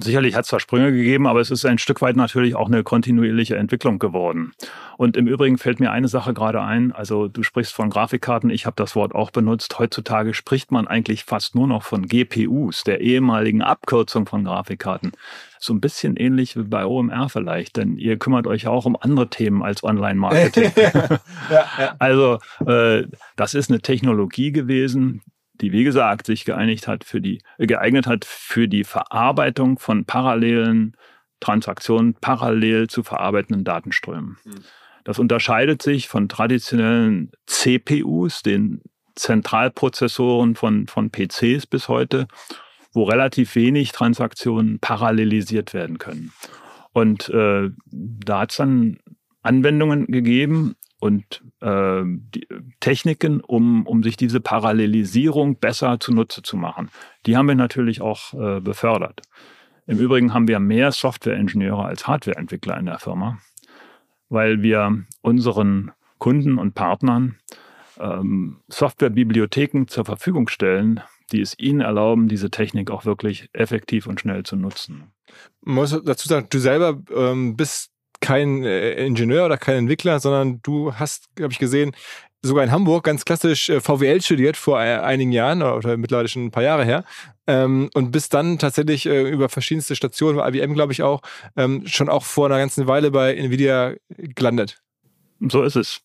[0.00, 2.82] Sicherlich hat es da Sprünge gegeben, aber es ist ein Stück weit natürlich auch eine
[2.82, 4.52] kontinuierliche Entwicklung geworden.
[4.96, 6.90] Und im Übrigen fällt mir eine Sache gerade ein.
[6.90, 9.78] Also du sprichst von Grafikkarten, ich habe das Wort auch benutzt.
[9.78, 15.12] Heutzutage spricht man eigentlich fast nur noch von GPUs, der ehemaligen Abkürzung von Grafikkarten.
[15.60, 19.30] So ein bisschen ähnlich wie bei OMR vielleicht, denn ihr kümmert euch auch um andere
[19.30, 20.72] Themen als Online-Marketing.
[20.76, 21.94] ja, ja.
[22.00, 23.04] Also äh,
[23.36, 25.22] das ist eine Technologie gewesen,
[25.60, 30.04] die, wie gesagt, sich geeinigt hat für die, äh, geeignet hat für die Verarbeitung von
[30.04, 30.96] parallelen
[31.40, 34.38] Transaktionen, parallel zu verarbeitenden Datenströmen.
[34.44, 34.64] Mhm.
[35.04, 38.82] Das unterscheidet sich von traditionellen CPUs, den
[39.14, 42.26] Zentralprozessoren von, von PCs bis heute,
[42.92, 46.32] wo relativ wenig Transaktionen parallelisiert werden können.
[46.92, 48.98] Und äh, da hat es dann
[49.42, 52.46] Anwendungen gegeben, und äh, die
[52.86, 56.88] Techniken, um, um sich diese Parallelisierung besser zunutze zu machen.
[57.26, 59.22] Die haben wir natürlich auch äh, befördert.
[59.88, 63.40] Im Übrigen haben wir mehr Softwareingenieure als Hardwareentwickler in der Firma,
[64.28, 67.38] weil wir unseren Kunden und Partnern
[67.98, 71.00] ähm, Softwarebibliotheken zur Verfügung stellen,
[71.32, 75.10] die es ihnen erlauben, diese Technik auch wirklich effektiv und schnell zu nutzen.
[75.60, 80.60] Man muss dazu sagen, du selber ähm, bist kein äh, Ingenieur oder kein Entwickler, sondern
[80.62, 81.92] du hast, habe ich gesehen,
[82.46, 86.46] sogar in Hamburg ganz klassisch äh, VWL studiert vor äh, einigen Jahren oder mittlerweile schon
[86.46, 87.04] ein paar Jahre her
[87.46, 91.22] ähm, und bist dann tatsächlich äh, über verschiedenste Stationen, bei IBM glaube ich auch,
[91.56, 94.80] ähm, schon auch vor einer ganzen Weile bei Nvidia gelandet.
[95.40, 96.00] So ist es.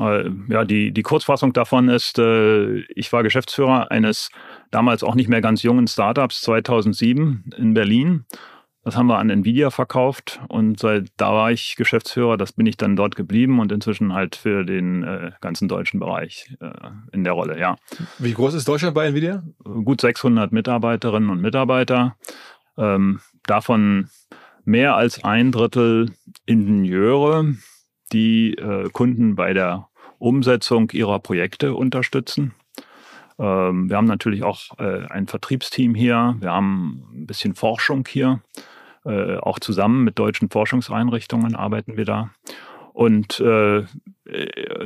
[0.00, 4.30] Ja, die, die Kurzfassung davon ist, ich war Geschäftsführer eines
[4.70, 8.24] damals auch nicht mehr ganz jungen Startups 2007 in Berlin
[8.88, 12.38] das haben wir an Nvidia verkauft und seit da war ich Geschäftsführer.
[12.38, 16.56] Das bin ich dann dort geblieben und inzwischen halt für den äh, ganzen deutschen Bereich
[16.60, 16.70] äh,
[17.12, 17.76] in der Rolle, ja.
[18.18, 19.42] Wie groß ist Deutschland bei Nvidia?
[19.62, 22.16] Gut 600 Mitarbeiterinnen und Mitarbeiter.
[22.78, 24.08] Ähm, davon
[24.64, 26.12] mehr als ein Drittel
[26.46, 27.56] Ingenieure,
[28.14, 32.54] die äh, Kunden bei der Umsetzung ihrer Projekte unterstützen.
[33.38, 36.36] Ähm, wir haben natürlich auch äh, ein Vertriebsteam hier.
[36.40, 38.40] Wir haben ein bisschen Forschung hier.
[39.04, 42.30] Äh, auch zusammen mit deutschen Forschungseinrichtungen arbeiten wir da.
[42.92, 43.84] Und äh,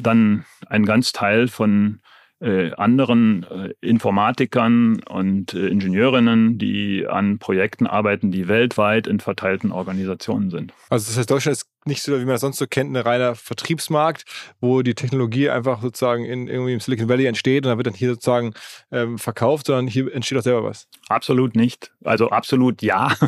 [0.00, 2.00] dann ein ganz Teil von
[2.42, 9.70] äh, anderen äh, Informatikern und äh, Ingenieurinnen, die an Projekten arbeiten, die weltweit in verteilten
[9.70, 10.74] Organisationen sind.
[10.90, 13.34] Also das heißt, Deutschland ist nicht so, wie man das sonst so kennt, ein reiner
[13.34, 14.24] Vertriebsmarkt,
[14.60, 17.94] wo die Technologie einfach sozusagen in, irgendwie im Silicon Valley entsteht und dann wird dann
[17.94, 18.54] hier sozusagen
[18.90, 20.88] ähm, verkauft, sondern hier entsteht auch selber was.
[21.08, 21.90] Absolut nicht.
[22.04, 23.12] Also absolut ja.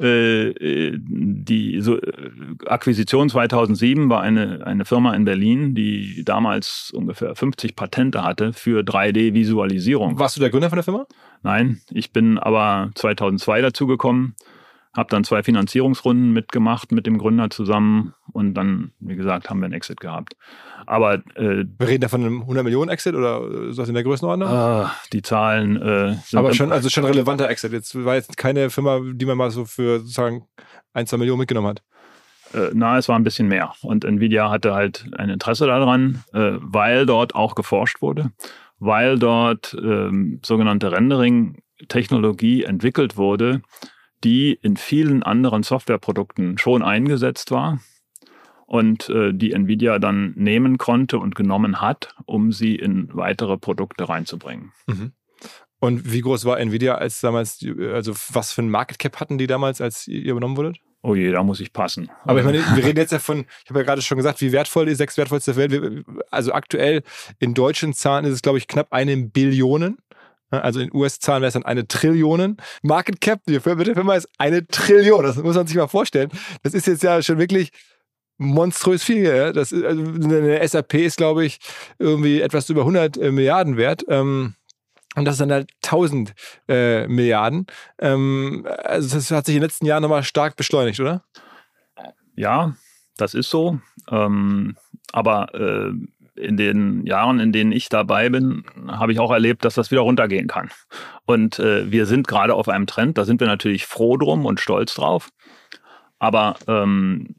[0.00, 2.30] Äh, äh, die so, äh,
[2.66, 8.82] Akquisition 2007 war eine, eine Firma in Berlin, die damals ungefähr 50 Patente hatte für
[8.82, 10.16] 3D-Visualisierung.
[10.20, 11.06] Warst du der Gründer von der Firma?
[11.42, 14.36] Nein, ich bin aber 2002 dazugekommen
[14.96, 19.66] habe dann zwei Finanzierungsrunden mitgemacht mit dem Gründer zusammen und dann, wie gesagt, haben wir
[19.66, 20.34] einen Exit gehabt.
[20.86, 24.48] Aber äh, wir reden da von einem 100 Millionen Exit oder so in der Größenordnung?
[24.48, 27.72] Äh, die Zahlen äh, sind aber schon also schon relevanter Exit.
[27.72, 30.46] Jetzt war jetzt keine Firma, die man mal so für sozusagen
[30.92, 31.82] ein zwei Millionen mitgenommen hat.
[32.54, 33.72] Äh, na, es war ein bisschen mehr.
[33.82, 38.32] Und Nvidia hatte halt ein Interesse daran, äh, weil dort auch geforscht wurde,
[38.78, 43.62] weil dort ähm, sogenannte Rendering-Technologie entwickelt wurde,
[44.24, 47.80] die in vielen anderen Softwareprodukten schon eingesetzt war
[48.66, 54.08] und äh, die Nvidia dann nehmen konnte und genommen hat, um sie in weitere Produkte
[54.08, 54.72] reinzubringen.
[54.86, 55.12] Mhm.
[55.80, 59.46] Und wie groß war Nvidia als damals, also was für ein Market Cap hatten die
[59.46, 60.78] damals, als ihr übernommen wurdet?
[61.02, 62.10] oh je, da muss ich passen.
[62.24, 64.52] Aber ich meine, wir reden jetzt ja von, ich habe ja gerade schon gesagt, wie
[64.52, 66.04] wertvoll die sechs wertvollste der Welt.
[66.30, 67.02] Also aktuell
[67.38, 69.98] in deutschen Zahlen ist es, glaube ich, knapp eine Billion.
[70.50, 72.56] Also in US-Zahlen wäre es dann eine Trillion.
[72.82, 75.22] Market Cap der Firma ist eine Trillion.
[75.22, 76.30] Das muss man sich mal vorstellen.
[76.62, 77.70] Das ist jetzt ja schon wirklich
[78.38, 79.24] monströs viel.
[79.24, 79.52] Ja?
[79.52, 81.58] Das also eine SAP ist, glaube ich,
[81.98, 84.04] irgendwie etwas über 100 äh, Milliarden wert.
[84.08, 84.54] Ähm,
[85.16, 86.32] und das sind halt 1000
[86.68, 87.66] äh, Milliarden.
[87.98, 91.24] Ähm, also das hat sich in den letzten Jahren nochmal stark beschleunigt, oder?
[92.36, 92.76] Ja,
[93.16, 93.80] das ist so.
[94.10, 94.76] Ähm,
[95.12, 95.92] aber äh,
[96.38, 100.02] in den Jahren, in denen ich dabei bin, habe ich auch erlebt, dass das wieder
[100.02, 100.70] runtergehen kann.
[101.26, 104.60] Und äh, wir sind gerade auf einem Trend, da sind wir natürlich froh drum und
[104.60, 105.30] stolz drauf.
[106.18, 107.34] Aber ähm,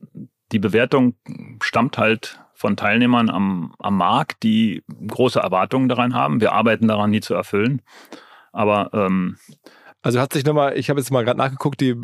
[0.51, 1.15] die Bewertung
[1.61, 6.41] stammt halt von Teilnehmern am, am Markt, die große Erwartungen daran haben.
[6.41, 7.81] Wir arbeiten daran, die zu erfüllen.
[8.51, 9.37] Aber ähm,
[10.01, 11.95] also hat sich nochmal, ich habe jetzt mal gerade nachgeguckt, die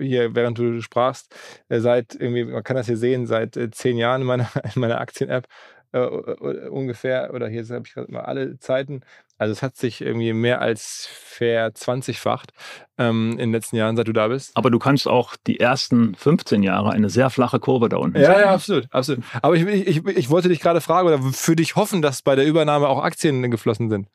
[0.00, 1.34] hier, während du sprachst,
[1.68, 4.80] äh, seit irgendwie, man kann das hier sehen, seit äh, zehn Jahren in meiner, in
[4.80, 5.46] meiner Aktien-App
[5.92, 9.00] äh, ungefähr, oder hier habe ich gerade mal alle Zeiten.
[9.38, 12.52] Also es hat sich irgendwie mehr als verzwanzigfacht
[12.98, 14.54] ähm, in den letzten Jahren, seit du da bist.
[14.54, 18.38] Aber du kannst auch die ersten 15 Jahre eine sehr flache Kurve da unten Ja,
[18.38, 19.24] ja, absolut, absolut.
[19.40, 22.46] Aber ich, ich, ich wollte dich gerade fragen oder für dich hoffen, dass bei der
[22.46, 24.08] Übernahme auch Aktien geflossen sind.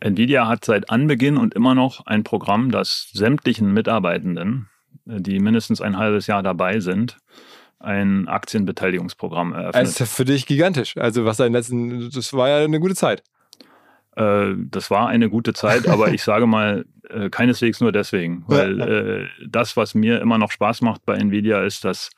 [0.00, 4.70] Nvidia hat seit Anbeginn und immer noch ein Programm, das sämtlichen Mitarbeitenden,
[5.04, 7.18] die mindestens ein halbes Jahr dabei sind,
[7.80, 9.82] ein Aktienbeteiligungsprogramm eröffnet.
[9.82, 10.96] Das ist ja für dich gigantisch.
[10.96, 13.22] Also was in letzten, das war ja eine gute Zeit.
[14.16, 18.44] Äh, das war eine gute Zeit, aber ich sage mal, äh, keineswegs nur deswegen.
[18.46, 22.10] Weil äh, das, was mir immer noch Spaß macht bei Nvidia, ist, dass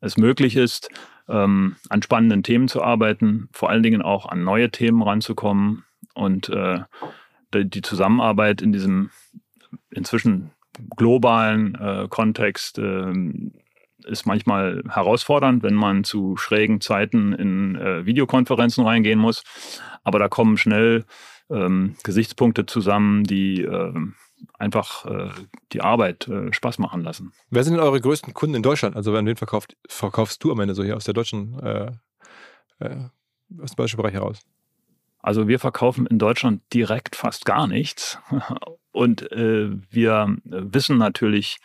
[0.00, 0.88] es möglich ist,
[1.28, 5.84] ähm, an spannenden Themen zu arbeiten, vor allen Dingen auch an neue Themen ranzukommen
[6.14, 6.52] und
[7.54, 9.10] die Zusammenarbeit in diesem
[9.90, 10.52] inzwischen
[10.96, 13.52] globalen äh, Kontext ähm,
[14.04, 19.42] ist manchmal herausfordernd, wenn man zu schrägen Zeiten in äh, Videokonferenzen reingehen muss.
[20.04, 21.04] Aber da kommen schnell
[21.50, 23.92] ähm, Gesichtspunkte zusammen, die äh,
[24.58, 25.30] einfach äh,
[25.72, 27.32] die Arbeit äh, Spaß machen lassen.
[27.50, 28.96] Wer sind denn eure größten Kunden in Deutschland?
[28.96, 31.92] Also an wen verkauft, verkaufst du am Ende so hier aus der deutschen, äh,
[32.80, 32.96] äh,
[33.60, 34.40] aus dem deutschen Bereich heraus?
[35.20, 38.18] Also wir verkaufen in Deutschland direkt fast gar nichts.
[38.94, 41.60] Und wir wissen natürlich,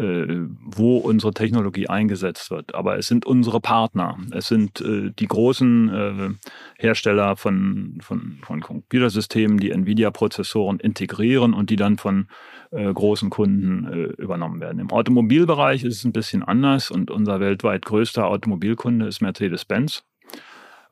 [0.00, 2.74] wo unsere Technologie eingesetzt wird.
[2.74, 4.16] Aber es sind unsere Partner.
[4.30, 6.30] Es sind äh, die großen äh,
[6.78, 12.28] Hersteller von, von, von Computersystemen, die NVIDIA-Prozessoren integrieren und die dann von
[12.70, 14.78] äh, großen Kunden äh, übernommen werden.
[14.78, 20.04] Im Automobilbereich ist es ein bisschen anders und unser weltweit größter Automobilkunde ist Mercedes-Benz.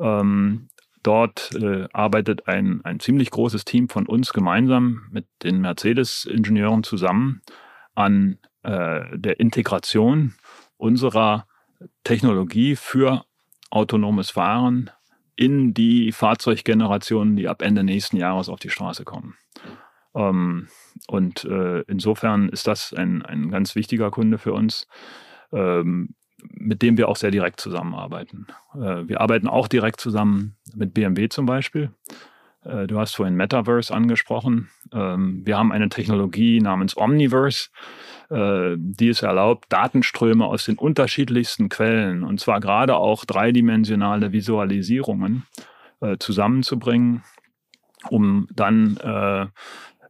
[0.00, 0.68] Ähm,
[1.06, 7.42] Dort äh, arbeitet ein, ein ziemlich großes Team von uns gemeinsam mit den Mercedes-Ingenieuren zusammen
[7.94, 10.34] an äh, der Integration
[10.76, 11.46] unserer
[12.04, 13.24] Technologie für
[13.70, 14.90] autonomes Fahren
[15.36, 19.36] in die Fahrzeuggenerationen, die ab Ende nächsten Jahres auf die Straße kommen.
[20.14, 20.68] Ähm,
[21.06, 24.88] und äh, insofern ist das ein, ein ganz wichtiger Kunde für uns,
[25.52, 28.46] ähm, mit dem wir auch sehr direkt zusammenarbeiten.
[28.74, 31.92] Äh, wir arbeiten auch direkt zusammen mit BMW zum Beispiel.
[32.66, 34.68] Äh, du hast vorhin Metaverse angesprochen.
[34.92, 37.68] Ähm, wir haben eine Technologie namens Omniverse,
[38.30, 45.46] äh, die es erlaubt, Datenströme aus den unterschiedlichsten Quellen, und zwar gerade auch dreidimensionale Visualisierungen,
[46.00, 47.22] äh, zusammenzubringen,
[48.10, 48.98] um dann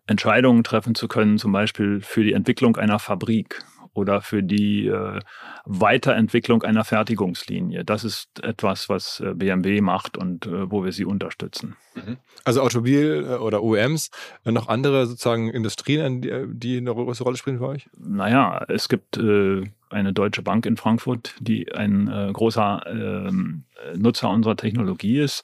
[0.07, 3.65] Entscheidungen treffen zu können, zum Beispiel für die Entwicklung einer Fabrik
[3.97, 5.21] oder für die äh,
[5.65, 7.85] Weiterentwicklung einer Fertigungslinie.
[7.85, 11.77] Das ist etwas, was äh, BMW macht und äh, wo wir sie unterstützen.
[11.95, 12.19] Mhm.
[12.45, 14.11] Also Automobil- äh, oder OEMs,
[14.45, 17.89] äh, noch andere sozusagen Industrien, die, äh, die eine große Rolle spielen für euch?
[17.99, 23.65] Naja, es gibt eine deutsche Bank in Frankfurt, die ein großer ähm,
[23.97, 25.43] Nutzer unserer Technologie ist.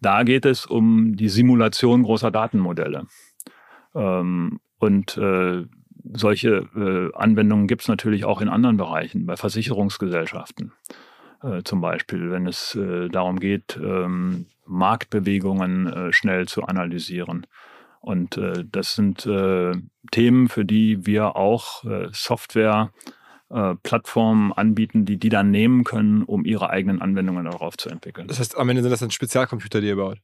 [0.00, 3.06] Da geht es um die Simulation großer Datenmodelle.
[3.94, 5.18] Ähm, und
[6.12, 10.72] solche äh, Anwendungen gibt es natürlich auch in anderen Bereichen, bei Versicherungsgesellschaften
[11.44, 17.46] äh, zum Beispiel, wenn es äh, darum geht, ähm, Marktbewegungen äh, schnell zu analysieren.
[18.00, 19.72] Und äh, das sind äh,
[20.10, 22.90] Themen, für die wir auch Software
[23.82, 28.26] Plattformen anbieten, die die dann nehmen können, um ihre eigenen Anwendungen darauf zu entwickeln.
[28.26, 30.18] Das heißt, am Ende sind das dann Spezialcomputer, die ihr baut?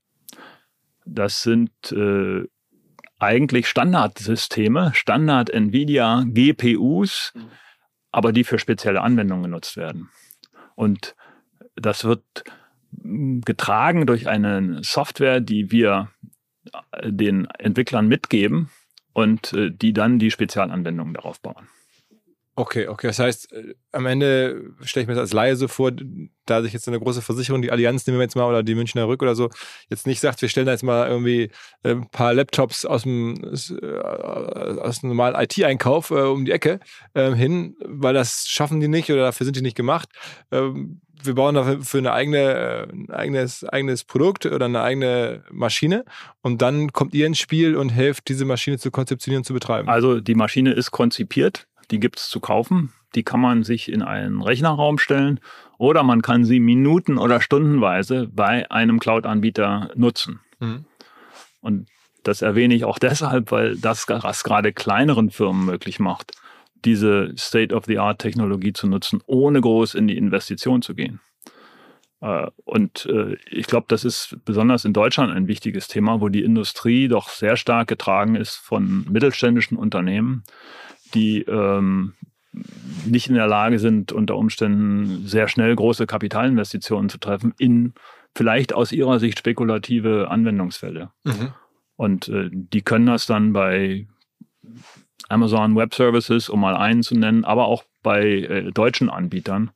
[1.05, 1.71] Das sind
[3.21, 7.51] eigentlich Standardsysteme, Standard Nvidia GPUs, mhm.
[8.11, 10.11] aber die für spezielle Anwendungen genutzt werden.
[10.75, 11.15] Und
[11.77, 12.25] das wird
[12.93, 16.11] getragen durch eine Software, die wir
[16.93, 18.71] äh, den Entwicklern mitgeben
[19.13, 21.69] und äh, die dann die Spezialanwendungen darauf bauen.
[22.61, 23.07] Okay, okay.
[23.07, 25.93] Das heißt, äh, am Ende stelle ich mir das als Laie so vor,
[26.45, 29.09] da sich jetzt eine große Versicherung, die Allianz nehmen wir jetzt mal oder die Münchner
[29.09, 29.49] Rück oder so,
[29.89, 31.51] jetzt nicht sagt, wir stellen da jetzt mal irgendwie
[31.85, 36.81] äh, ein paar Laptops aus dem, äh, aus dem normalen IT-Einkauf äh, um die Ecke
[37.15, 40.11] äh, hin, weil das schaffen die nicht oder dafür sind die nicht gemacht.
[40.51, 45.45] Ähm, wir bauen dafür für eine eigene, äh, ein eigenes, eigenes Produkt oder eine eigene
[45.51, 46.05] Maschine
[46.43, 49.89] und dann kommt ihr ins Spiel und helft, diese Maschine zu konzeptionieren und zu betreiben.
[49.89, 54.03] Also die Maschine ist konzipiert, die gibt es zu kaufen, die kann man sich in
[54.03, 55.41] einen Rechnerraum stellen
[55.79, 60.41] oder man kann sie minuten- oder stundenweise bei einem Cloud-Anbieter nutzen.
[60.61, 60.85] Mhm.
[61.61, 61.89] Und
[62.23, 66.33] das erwähne ich auch deshalb, weil das was gerade kleineren Firmen möglich macht,
[66.85, 71.21] diese State-of-the-Art-Technologie zu nutzen, ohne groß in die Investition zu gehen.
[72.21, 76.45] Äh, Und äh, ich glaube, das ist besonders in Deutschland ein wichtiges Thema, wo die
[76.45, 80.45] Industrie doch sehr stark getragen ist von mittelständischen Unternehmen,
[81.11, 82.15] die ähm,
[83.07, 87.95] nicht in der Lage sind, unter Umständen sehr schnell große Kapitalinvestitionen zu treffen in
[88.35, 91.11] vielleicht aus ihrer Sicht spekulative Anwendungsfälle.
[91.25, 91.53] Mhm.
[91.97, 94.07] Und äh, die können das dann bei
[95.29, 99.71] Amazon Web Services, um mal einen zu nennen, aber auch bei äh, deutschen Anbietern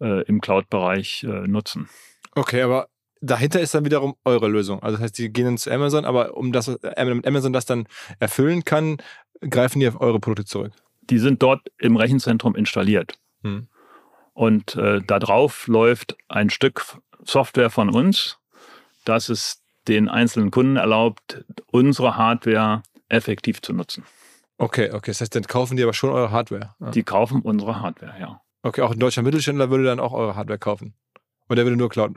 [0.00, 1.88] äh, im Cloud-Bereich äh, nutzen.
[2.34, 2.88] Okay, aber
[3.20, 4.82] dahinter ist dann wiederum eure Lösung.
[4.82, 7.66] Also das heißt, die gehen dann zu Amazon, aber um das, äh, damit Amazon das
[7.66, 7.86] dann
[8.18, 8.98] erfüllen kann,
[9.40, 10.72] greifen die auf eure Produkte zurück.
[11.02, 13.18] Die sind dort im Rechenzentrum installiert.
[13.42, 13.68] Hm.
[14.32, 16.84] Und äh, darauf läuft ein Stück
[17.24, 18.38] Software von uns,
[19.04, 24.04] das es den einzelnen Kunden erlaubt, unsere Hardware effektiv zu nutzen.
[24.58, 25.10] Okay, okay.
[25.10, 26.74] Das heißt, dann kaufen die aber schon eure Hardware.
[26.80, 26.90] Ja.
[26.90, 28.40] Die kaufen unsere Hardware, ja.
[28.62, 30.94] Okay, auch ein deutscher Mittelständler würde dann auch eure Hardware kaufen.
[31.48, 32.16] Und der würde nur Cloud.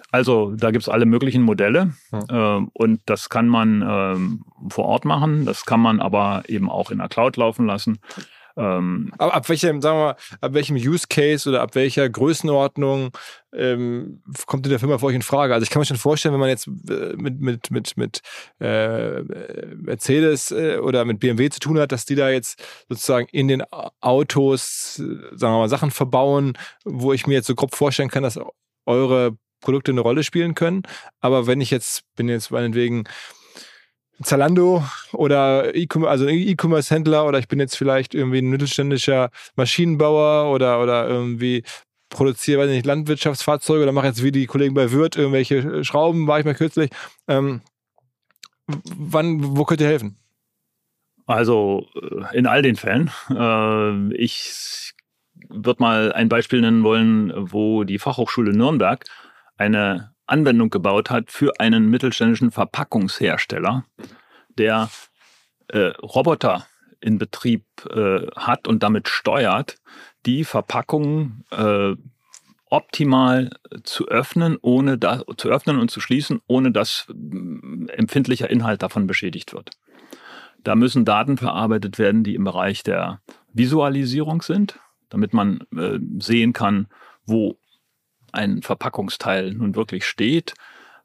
[0.00, 2.56] Äh, Also da gibt es alle möglichen Modelle Ja.
[2.56, 6.90] ähm, und das kann man ähm, vor Ort machen, das kann man aber eben auch
[6.90, 7.98] in der Cloud laufen lassen.
[8.56, 13.10] Ähm, Aber ab welchem, sagen wir mal, ab welchem Use Case oder ab welcher Größenordnung
[13.54, 15.54] ähm, kommt in der Firma für euch in Frage?
[15.54, 18.20] Also ich kann mir schon vorstellen, wenn man jetzt äh, mit, mit, mit, mit
[18.58, 19.22] äh,
[19.76, 23.62] Mercedes äh, oder mit BMW zu tun hat, dass die da jetzt sozusagen in den
[24.00, 25.04] Autos, äh,
[25.36, 28.40] sagen wir mal, Sachen verbauen, wo ich mir jetzt so grob vorstellen kann, dass
[28.86, 30.82] eure Produkte eine Rolle spielen können.
[31.20, 33.04] Aber wenn ich jetzt, bin jetzt meinetwegen
[34.22, 40.82] Zalando oder E-Com- also E-Commerce-Händler oder ich bin jetzt vielleicht irgendwie ein mittelständischer Maschinenbauer oder,
[40.82, 41.62] oder irgendwie
[42.08, 46.40] produziere, weiß nicht, Landwirtschaftsfahrzeuge oder mache jetzt wie die Kollegen bei Wirt irgendwelche Schrauben, war
[46.40, 46.90] ich mal kürzlich.
[47.28, 47.60] Ähm,
[48.66, 50.16] wann, wo könnt ihr helfen?
[51.26, 53.10] Also äh, in all den Fällen.
[53.30, 54.94] Äh, Ich
[55.48, 59.04] würde mal ein Beispiel nennen wollen, wo die Fachhochschule Nürnberg
[59.58, 63.84] eine Anwendung gebaut hat für einen mittelständischen Verpackungshersteller,
[64.56, 64.88] der
[65.68, 66.66] äh, Roboter
[67.00, 69.76] in Betrieb äh, hat und damit steuert,
[70.26, 71.94] die Verpackungen äh,
[72.70, 73.50] optimal
[73.84, 79.06] zu öffnen, ohne da, zu öffnen und zu schließen, ohne dass mm, empfindlicher Inhalt davon
[79.06, 79.70] beschädigt wird.
[80.64, 83.20] Da müssen Daten verarbeitet werden, die im Bereich der
[83.52, 86.88] Visualisierung sind, damit man äh, sehen kann,
[87.24, 87.58] wo
[88.32, 90.54] ein Verpackungsteil nun wirklich steht.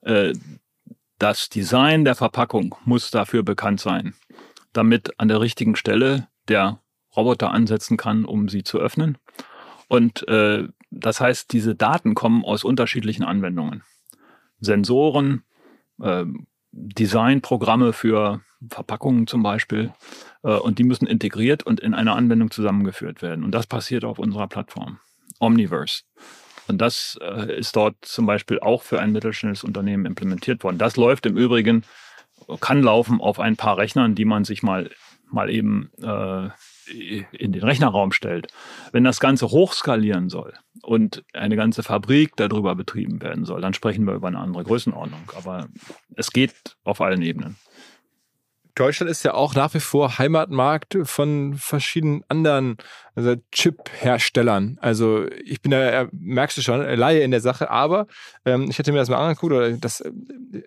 [0.02, 0.34] Äh,
[1.20, 4.14] das Design der Verpackung muss dafür bekannt sein,
[4.74, 6.80] damit an der richtigen Stelle der
[7.16, 9.18] Roboter ansetzen kann, um sie zu öffnen.
[9.88, 13.84] Und äh, das heißt, diese Daten kommen aus unterschiedlichen Anwendungen.
[14.60, 15.44] Sensoren,
[16.02, 16.26] äh,
[16.72, 19.94] Designprogramme für Verpackungen zum Beispiel.
[20.42, 23.44] Und die müssen integriert und in einer Anwendung zusammengeführt werden.
[23.44, 25.00] Und das passiert auf unserer Plattform,
[25.40, 26.02] Omniverse.
[26.68, 30.78] Und das äh, ist dort zum Beispiel auch für ein mittelständisches Unternehmen implementiert worden.
[30.78, 31.84] Das läuft im Übrigen,
[32.60, 34.90] kann laufen auf ein paar Rechnern, die man sich mal,
[35.30, 36.50] mal eben äh,
[37.32, 38.48] in den Rechnerraum stellt.
[38.92, 44.06] Wenn das Ganze hochskalieren soll und eine ganze Fabrik darüber betrieben werden soll, dann sprechen
[44.06, 45.32] wir über eine andere Größenordnung.
[45.36, 45.68] Aber
[46.16, 47.56] es geht auf allen Ebenen.
[48.76, 52.78] Deutschland ist ja auch nach wie vor Heimatmarkt von verschiedenen anderen
[53.16, 54.78] also Chip-Herstellern.
[54.82, 58.08] Also ich bin da, äh, merkst du schon, äh, Laie in der Sache, aber
[58.46, 60.12] ähm, ich hätte mir das mal angeguckt, oder das äh,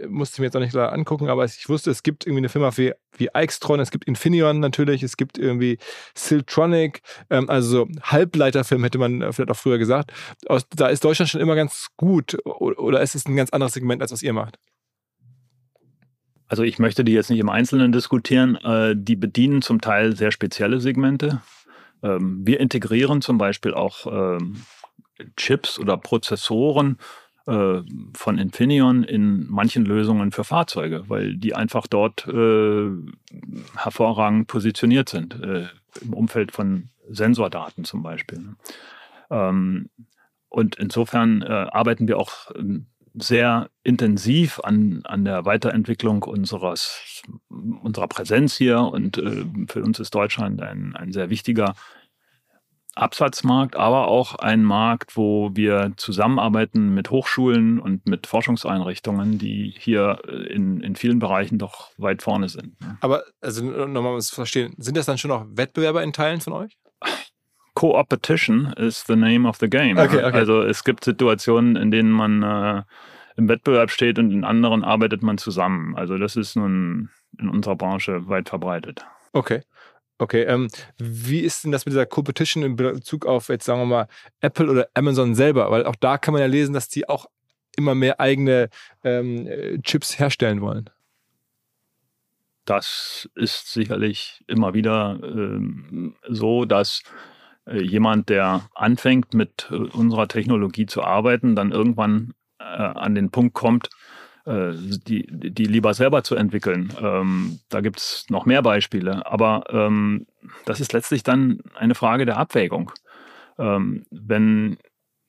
[0.08, 2.76] musste ich mir jetzt auch nicht angucken, aber ich wusste, es gibt irgendwie eine Firma
[2.76, 5.78] wie, wie Aixtron, es gibt Infineon natürlich, es gibt irgendwie
[6.14, 10.12] Siltronic, ähm, also so Halbleiterfirmen hätte man äh, vielleicht auch früher gesagt.
[10.46, 14.02] Aus, da ist Deutschland schon immer ganz gut oder ist es ein ganz anderes Segment,
[14.02, 14.58] als was ihr macht?
[16.48, 18.56] Also ich möchte die jetzt nicht im Einzelnen diskutieren.
[18.56, 21.42] Äh, die bedienen zum Teil sehr spezielle Segmente.
[22.02, 24.62] Ähm, wir integrieren zum Beispiel auch ähm,
[25.36, 26.98] Chips oder Prozessoren
[27.46, 27.80] äh,
[28.14, 32.90] von Infineon in manchen Lösungen für Fahrzeuge, weil die einfach dort äh,
[33.76, 35.40] hervorragend positioniert sind
[36.00, 38.38] im Umfeld von Sensordaten zum Beispiel.
[38.38, 38.56] Ne?
[39.30, 39.90] Ähm,
[40.48, 42.50] und insofern arbeiten wir auch
[43.18, 48.80] sehr intensiv an, an der Weiterentwicklung unseres, unserer Präsenz hier.
[48.80, 51.74] Und äh, für uns ist Deutschland ein, ein sehr wichtiger
[52.94, 60.20] Absatzmarkt, aber auch ein Markt, wo wir zusammenarbeiten mit Hochschulen und mit Forschungseinrichtungen, die hier
[60.26, 62.76] äh, in, in vielen Bereichen doch weit vorne sind.
[63.00, 66.54] Aber, also nochmal um es verstehen, sind das dann schon auch Wettbewerber in Teilen von
[66.54, 66.78] euch?
[67.76, 69.98] Co-Opetition is the name of the game.
[69.98, 70.38] Okay, okay.
[70.38, 72.82] Also es gibt Situationen, in denen man äh,
[73.36, 75.94] im Wettbewerb steht und in anderen arbeitet man zusammen.
[75.94, 79.04] Also das ist nun in unserer Branche weit verbreitet.
[79.32, 79.60] Okay.
[80.18, 83.86] Okay, ähm, wie ist denn das mit dieser Competition in Bezug auf jetzt sagen wir
[83.86, 84.08] mal
[84.40, 85.70] Apple oder Amazon selber?
[85.70, 87.26] Weil auch da kann man ja lesen, dass die auch
[87.76, 88.70] immer mehr eigene
[89.04, 90.88] ähm, äh, Chips herstellen wollen.
[92.64, 97.02] Das ist sicherlich immer wieder ähm, so, dass
[97.72, 103.54] jemand, der anfängt mit äh, unserer Technologie zu arbeiten, dann irgendwann äh, an den Punkt
[103.54, 103.90] kommt,
[104.44, 106.92] äh, die, die lieber selber zu entwickeln.
[107.00, 110.26] Ähm, da gibt es noch mehr Beispiele, aber ähm,
[110.64, 112.92] das ist letztlich dann eine Frage der Abwägung.
[113.58, 114.78] Ähm, wenn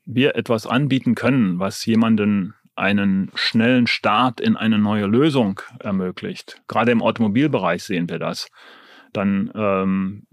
[0.05, 6.91] wir etwas anbieten können, was jemanden einen schnellen Start in eine neue Lösung ermöglicht, gerade
[6.91, 8.49] im Automobilbereich sehen wir das,
[9.13, 10.27] dann ähm,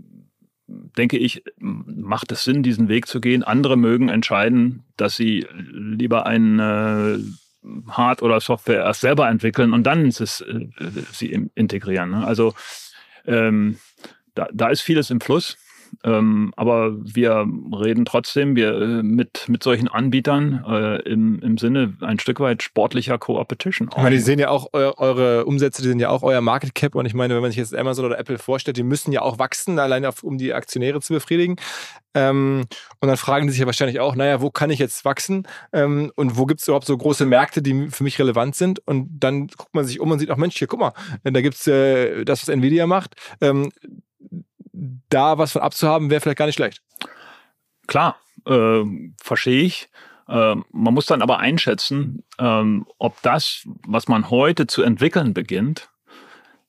[0.96, 3.42] denke ich, macht es Sinn, diesen Weg zu gehen.
[3.42, 7.22] Andere mögen entscheiden, dass sie lieber eine
[7.88, 10.68] Hard- oder Software erst selber entwickeln und dann es, äh,
[11.12, 12.10] sie integrieren.
[12.10, 12.26] Ne?
[12.26, 12.54] Also
[13.26, 13.78] ähm,
[14.34, 15.56] da, da ist vieles im Fluss.
[16.02, 21.96] Ähm, aber wir reden trotzdem wir, äh, mit, mit solchen Anbietern äh, im, im Sinne
[22.00, 23.88] ein Stück weit sportlicher Co-Opetition.
[23.90, 26.74] Ich meine, die sehen ja auch eu eure Umsätze, die sind ja auch euer Market
[26.74, 26.94] Cap.
[26.94, 29.38] Und ich meine, wenn man sich jetzt Amazon oder Apple vorstellt, die müssen ja auch
[29.38, 31.56] wachsen, allein auf, um die Aktionäre zu befriedigen.
[32.14, 32.64] Ähm,
[33.00, 35.46] und dann fragen die sich ja wahrscheinlich auch, naja, wo kann ich jetzt wachsen?
[35.72, 38.80] Ähm, und wo gibt es überhaupt so große Märkte, die für mich relevant sind?
[38.86, 40.92] Und dann guckt man sich um und sieht, ach Mensch, hier, guck mal,
[41.24, 43.16] da gibt's äh, das, was Nvidia macht.
[43.40, 43.72] Ähm,
[45.10, 46.82] da was von abzuhaben, wäre vielleicht gar nicht schlecht.
[47.86, 48.16] Klar,
[48.46, 48.82] äh,
[49.22, 49.88] verstehe ich.
[50.28, 55.90] Äh, man muss dann aber einschätzen, ähm, ob das, was man heute zu entwickeln beginnt,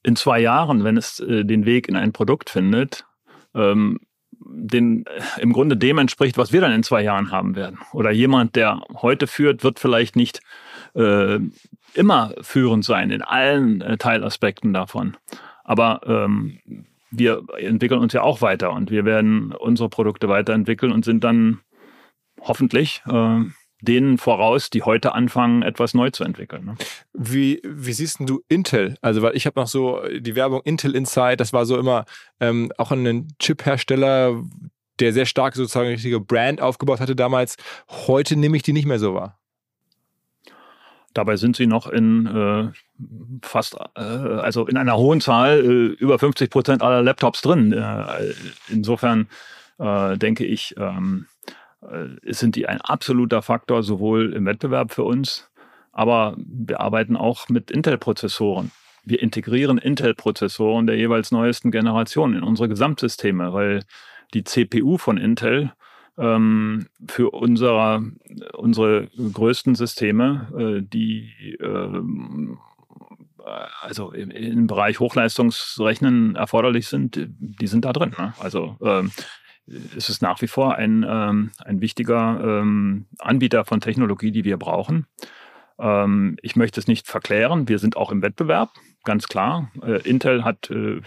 [0.04, 3.06] in zwei Jahren, wenn es äh, den Weg in ein Produkt findet,
[3.56, 4.00] ähm,
[4.32, 7.80] den, äh, im Grunde dem entspricht, was wir dann in zwei Jahren haben werden.
[7.94, 10.42] Oder jemand, der heute führt, wird vielleicht nicht
[10.94, 11.40] äh,
[11.94, 15.18] immer führend sein in allen äh, Teilaspekten davon.
[15.64, 16.60] Aber ähm,
[17.18, 21.62] wir entwickeln uns ja auch weiter und wir werden unsere Produkte weiterentwickeln und sind dann
[22.42, 23.44] hoffentlich äh,
[23.82, 26.66] denen voraus, die heute anfangen, etwas neu zu entwickeln.
[26.66, 26.76] Ne?
[27.14, 28.96] Wie, wie siehst du Intel?
[29.02, 32.06] Also, weil ich habe noch so die Werbung Intel Inside, das war so immer
[32.40, 34.42] ähm, auch ein Chip-Hersteller,
[35.00, 37.58] der sehr stark sozusagen eine richtige Brand aufgebaut hatte damals.
[37.90, 39.40] Heute nehme ich die nicht mehr so wahr.
[41.14, 42.72] Dabei sind sie noch in äh,
[43.42, 47.74] fast, äh, also in einer hohen Zahl, äh, über 50 Prozent aller Laptops drin.
[47.74, 48.34] Äh,
[48.70, 49.28] insofern
[49.80, 51.28] äh, denke ich, ähm,
[51.82, 55.50] äh, sind die ein absoluter Faktor, sowohl im Wettbewerb für uns,
[55.92, 58.72] aber wir arbeiten auch mit Intel-Prozessoren.
[59.04, 63.82] Wir integrieren Intel-Prozessoren der jeweils neuesten Generation in unsere Gesamtsysteme, weil
[64.34, 65.74] die CPU von Intel
[66.18, 68.04] ähm, für unser,
[68.54, 72.58] unsere größten Systeme, äh, die ähm,
[73.82, 78.14] also im, im, Bereich Hochleistungsrechnen erforderlich sind, die sind da drin.
[78.18, 78.34] Ne?
[78.40, 79.12] Also ähm,
[79.96, 84.58] es ist nach wie vor ein, ähm, ein wichtiger ähm, Anbieter von Technologie, die wir
[84.58, 85.08] brauchen.
[85.80, 87.68] Ähm, ich möchte es nicht verklären.
[87.68, 88.72] Wir sind auch im Wettbewerb,
[89.04, 89.72] ganz klar.
[89.82, 91.02] Äh, Intel hat äh,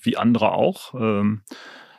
[0.00, 1.42] wie andere auch ähm,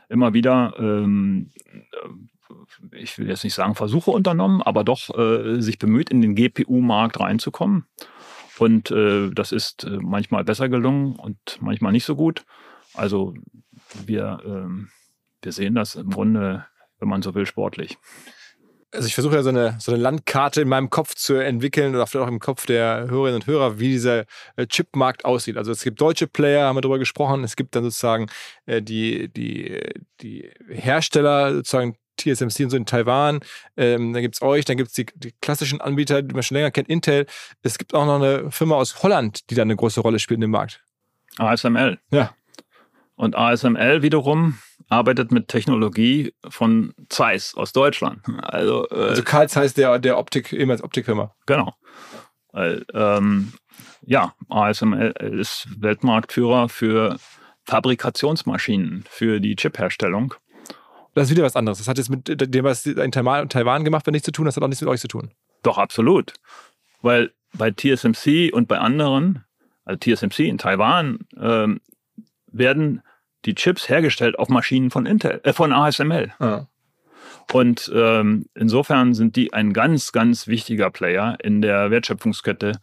[0.10, 5.80] immer wieder, ähm, äh, ich will jetzt nicht sagen Versuche unternommen, aber doch äh, sich
[5.80, 7.86] bemüht, in den GPU-Markt reinzukommen.
[8.60, 12.46] Und äh, das ist äh, manchmal besser gelungen und manchmal nicht so gut.
[12.94, 13.34] Also
[14.06, 14.90] wir, ähm,
[15.42, 16.66] wir sehen das im Grunde,
[17.00, 17.98] wenn man so will, sportlich
[18.94, 22.06] also ich versuche ja so eine, so eine Landkarte in meinem Kopf zu entwickeln oder
[22.06, 24.26] vielleicht auch im Kopf der Hörerinnen und Hörer, wie dieser
[24.56, 25.58] äh, Chipmarkt aussieht.
[25.58, 27.44] Also es gibt deutsche Player, haben wir darüber gesprochen.
[27.44, 28.28] Es gibt dann sozusagen
[28.66, 29.82] äh, die, die,
[30.22, 33.40] die Hersteller, sozusagen TSMC und so in Taiwan.
[33.78, 36.56] Ähm, dann gibt es euch, dann gibt es die, die, klassischen Anbieter, die man schon
[36.56, 37.26] länger kennt, Intel.
[37.62, 40.42] Es gibt auch noch eine Firma aus Holland, die da eine große Rolle spielt in
[40.42, 40.84] dem Markt.
[41.38, 42.00] ASML.
[42.12, 42.34] Ja.
[43.16, 44.58] Und ASML wiederum
[44.90, 48.22] arbeitet mit Technologie von Zeiss aus Deutschland.
[48.42, 51.36] Also, äh, also Karl Zeiss, der, der Optik, ehemals Optikfirma.
[51.46, 51.74] Genau.
[52.52, 53.54] Weil, ähm,
[54.06, 57.18] ja, ASML ist Weltmarktführer für
[57.66, 60.36] Fabrikationsmaschinen für die Chipherstellung.
[61.14, 61.78] Das ist wieder was anderes.
[61.78, 64.46] Das hat jetzt mit dem, was in Taiwan, Taiwan gemacht wird, nichts zu tun.
[64.46, 65.32] Das hat auch nichts mit euch zu tun.
[65.62, 66.34] Doch, absolut.
[67.02, 69.44] Weil bei TSMC und bei anderen,
[69.86, 71.82] also TSMC in Taiwan, ähm,
[72.48, 73.02] werden
[73.46, 76.34] die Chips hergestellt auf Maschinen von Intel, äh, von ASML.
[76.40, 76.68] Ja.
[77.52, 82.80] Und ähm, insofern sind die ein ganz, ganz wichtiger Player in der Wertschöpfungskette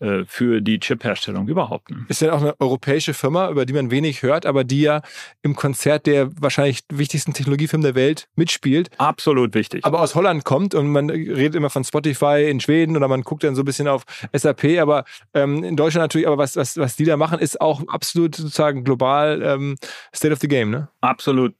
[0.00, 1.90] äh, für die Chip-Herstellung überhaupt.
[1.90, 2.04] Ne?
[2.08, 5.02] Ist ja auch eine europäische Firma, über die man wenig hört, aber die ja
[5.42, 8.90] im Konzert der wahrscheinlich wichtigsten Technologiefirmen der Welt mitspielt.
[8.98, 9.84] Absolut wichtig.
[9.84, 13.44] aber aus Holland kommt und man redet immer von Spotify in Schweden oder man guckt
[13.44, 16.96] dann so ein bisschen auf SAP, aber ähm, in Deutschland natürlich, aber was, was, was
[16.96, 19.76] die da machen, ist auch absolut sozusagen global ähm,
[20.14, 20.88] State of the Game, ne?
[21.02, 21.54] absolut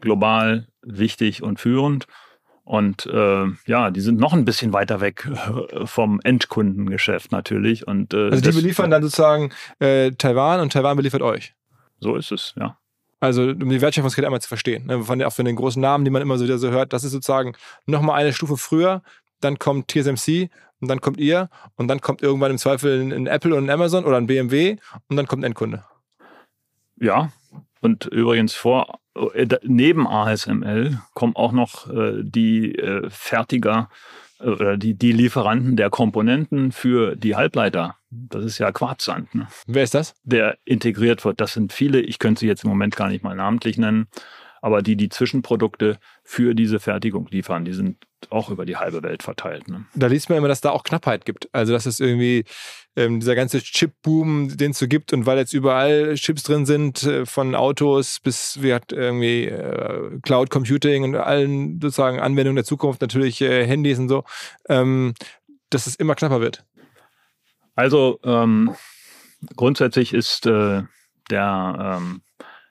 [0.00, 2.06] global wichtig und führend.
[2.68, 5.26] Und äh, ja, die sind noch ein bisschen weiter weg
[5.86, 7.88] vom Endkundengeschäft natürlich.
[7.88, 11.54] Und, äh, Also die beliefern dann sozusagen äh, Taiwan und Taiwan beliefert euch.
[11.98, 12.76] So ist es, ja.
[13.20, 14.84] Also um die Wertschöpfungskette einmal zu verstehen.
[14.84, 15.02] Ne?
[15.02, 17.12] Von, auch von den großen Namen, die man immer so wieder so hört, das ist
[17.12, 17.54] sozusagen
[17.86, 19.02] nochmal eine Stufe früher.
[19.40, 20.50] Dann kommt TSMC
[20.80, 23.70] und dann kommt ihr und dann kommt irgendwann im Zweifel ein, ein Apple und ein
[23.70, 24.76] Amazon oder ein BMW
[25.08, 25.84] und dann kommt ein Endkunde.
[27.00, 27.32] Ja,
[27.80, 29.00] und übrigens vor,
[29.34, 33.88] äh, neben ASML kommen auch noch äh, die äh, Fertiger
[34.40, 37.96] oder die, die Lieferanten der Komponenten für die Halbleiter.
[38.10, 39.48] Das ist ja Quarzsand, ne?
[39.66, 40.14] Wer ist das?
[40.22, 41.40] der integriert wird.
[41.40, 44.06] Das sind viele, ich könnte sie jetzt im Moment gar nicht mal namentlich nennen,
[44.62, 47.96] aber die die Zwischenprodukte für diese Fertigung liefern, die sind
[48.30, 49.68] auch über die halbe Welt verteilt.
[49.68, 49.86] Ne?
[49.94, 51.48] Da liest man immer, dass da auch Knappheit gibt.
[51.52, 52.44] Also dass es irgendwie
[52.96, 57.04] ähm, dieser ganze Chip-Boom, den es so gibt und weil jetzt überall Chips drin sind,
[57.04, 62.64] äh, von Autos bis wie hat irgendwie äh, Cloud Computing und allen sozusagen Anwendungen der
[62.64, 64.24] Zukunft, natürlich äh, Handys und so,
[64.68, 65.14] ähm,
[65.70, 66.64] dass es immer knapper wird.
[67.74, 68.74] Also ähm,
[69.54, 70.82] grundsätzlich ist äh,
[71.30, 72.22] der, ähm,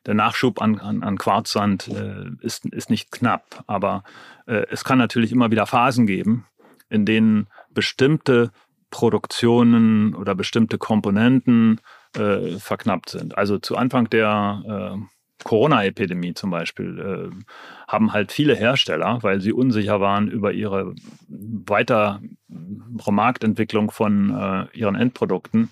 [0.07, 4.03] der Nachschub an, an, an Quarzsand äh, ist, ist nicht knapp, aber
[4.47, 6.45] äh, es kann natürlich immer wieder Phasen geben,
[6.89, 8.51] in denen bestimmte
[8.89, 11.81] Produktionen oder bestimmte Komponenten
[12.15, 13.37] äh, verknappt sind.
[13.37, 17.45] Also zu Anfang der äh, Corona-Epidemie zum Beispiel äh,
[17.87, 20.95] haben halt viele Hersteller, weil sie unsicher waren über ihre
[21.27, 25.71] weitere Marktentwicklung von äh, ihren Endprodukten,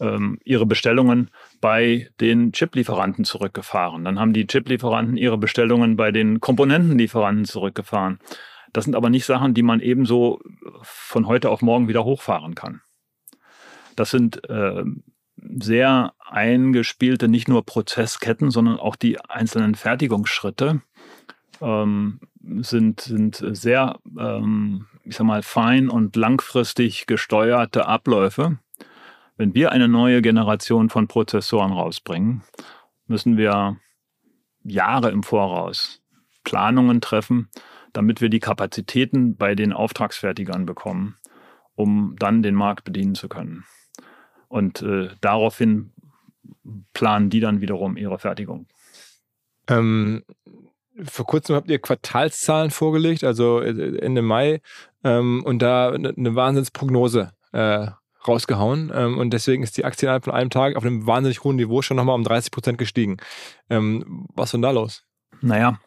[0.00, 1.30] ähm, ihre Bestellungen
[1.60, 4.04] bei den Chiplieferanten zurückgefahren.
[4.04, 8.18] Dann haben die Chiplieferanten ihre Bestellungen bei den Komponentenlieferanten zurückgefahren.
[8.72, 10.40] Das sind aber nicht Sachen, die man ebenso
[10.82, 12.80] von heute auf morgen wieder hochfahren kann.
[13.96, 14.84] Das sind äh,
[15.36, 20.82] sehr eingespielte, nicht nur Prozessketten, sondern auch die einzelnen Fertigungsschritte
[21.60, 22.20] ähm,
[22.60, 28.58] sind, sind sehr, ähm, ich sag mal, fein und langfristig gesteuerte Abläufe.
[29.40, 32.42] Wenn wir eine neue Generation von Prozessoren rausbringen,
[33.06, 33.78] müssen wir
[34.64, 36.02] Jahre im Voraus
[36.44, 37.48] Planungen treffen,
[37.94, 41.16] damit wir die Kapazitäten bei den Auftragsfertigern bekommen,
[41.74, 43.64] um dann den Markt bedienen zu können.
[44.48, 45.94] Und äh, daraufhin
[46.92, 48.66] planen die dann wiederum ihre Fertigung.
[49.68, 50.22] Ähm,
[51.02, 54.60] vor kurzem habt ihr Quartalszahlen vorgelegt, also äh, Ende Mai,
[55.02, 57.86] ähm, und da eine Wahnsinnsprognose äh,
[58.26, 58.92] rausgehauen.
[58.94, 61.82] Ähm, und deswegen ist die Aktie innerhalb von einem Tag auf einem wahnsinnig hohen Niveau
[61.82, 63.18] schon nochmal um 30 Prozent gestiegen.
[63.68, 65.04] Ähm, was ist denn da los?
[65.40, 65.78] Naja,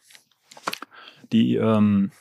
[1.31, 2.11] die ähm,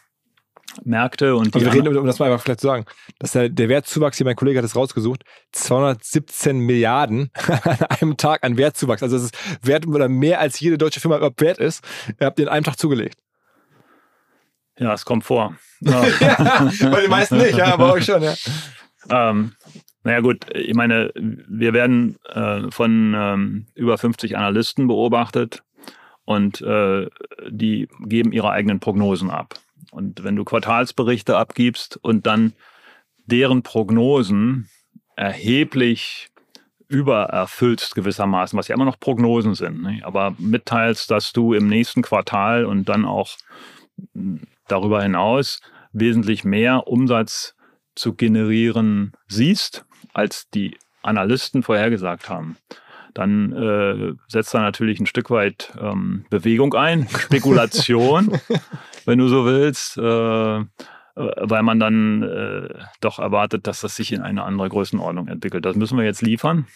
[0.85, 2.87] Märkte und die Also wir reden, um das mal einfach vielleicht zu sagen,
[3.19, 7.31] dass der, der Wertzuwachs, hier mein Kollege hat es rausgesucht, 217 Milliarden
[7.65, 9.03] an einem Tag an Wertzuwachs.
[9.03, 11.85] Also das ist Wert oder mehr als jede deutsche Firma überhaupt wert ist.
[12.19, 13.19] Ihr habt den in einem Tag zugelegt.
[14.79, 15.57] ja, es kommt vor.
[15.85, 16.01] Ja.
[16.93, 18.35] Bei den meisten nicht, ja, aber euch schon, ja.
[19.11, 19.53] Ähm,
[20.05, 25.63] naja gut, ich meine, wir werden äh, von ähm, über 50 Analysten beobachtet
[26.25, 27.09] und äh,
[27.49, 29.55] die geben ihre eigenen Prognosen ab.
[29.91, 32.55] Und wenn du Quartalsberichte abgibst und dann
[33.27, 34.69] deren Prognosen
[35.17, 36.29] erheblich
[36.89, 40.01] übererfüllst gewissermaßen, was ja immer noch Prognosen sind, ne?
[40.03, 43.37] aber mitteilst, dass du im nächsten Quartal und dann auch
[44.15, 45.61] mh, darüber hinaus
[45.93, 47.55] wesentlich mehr Umsatz
[47.95, 52.57] zu generieren siehst, als die Analysten vorhergesagt haben,
[53.15, 58.39] dann äh, setzt da natürlich ein Stück weit ähm, Bewegung ein, Spekulation,
[59.05, 60.65] wenn du so willst, äh,
[61.15, 62.69] weil man dann äh,
[63.01, 65.67] doch erwartet, dass das sich in eine andere Größenordnung entwickelt.
[65.67, 66.67] Das müssen wir jetzt liefern.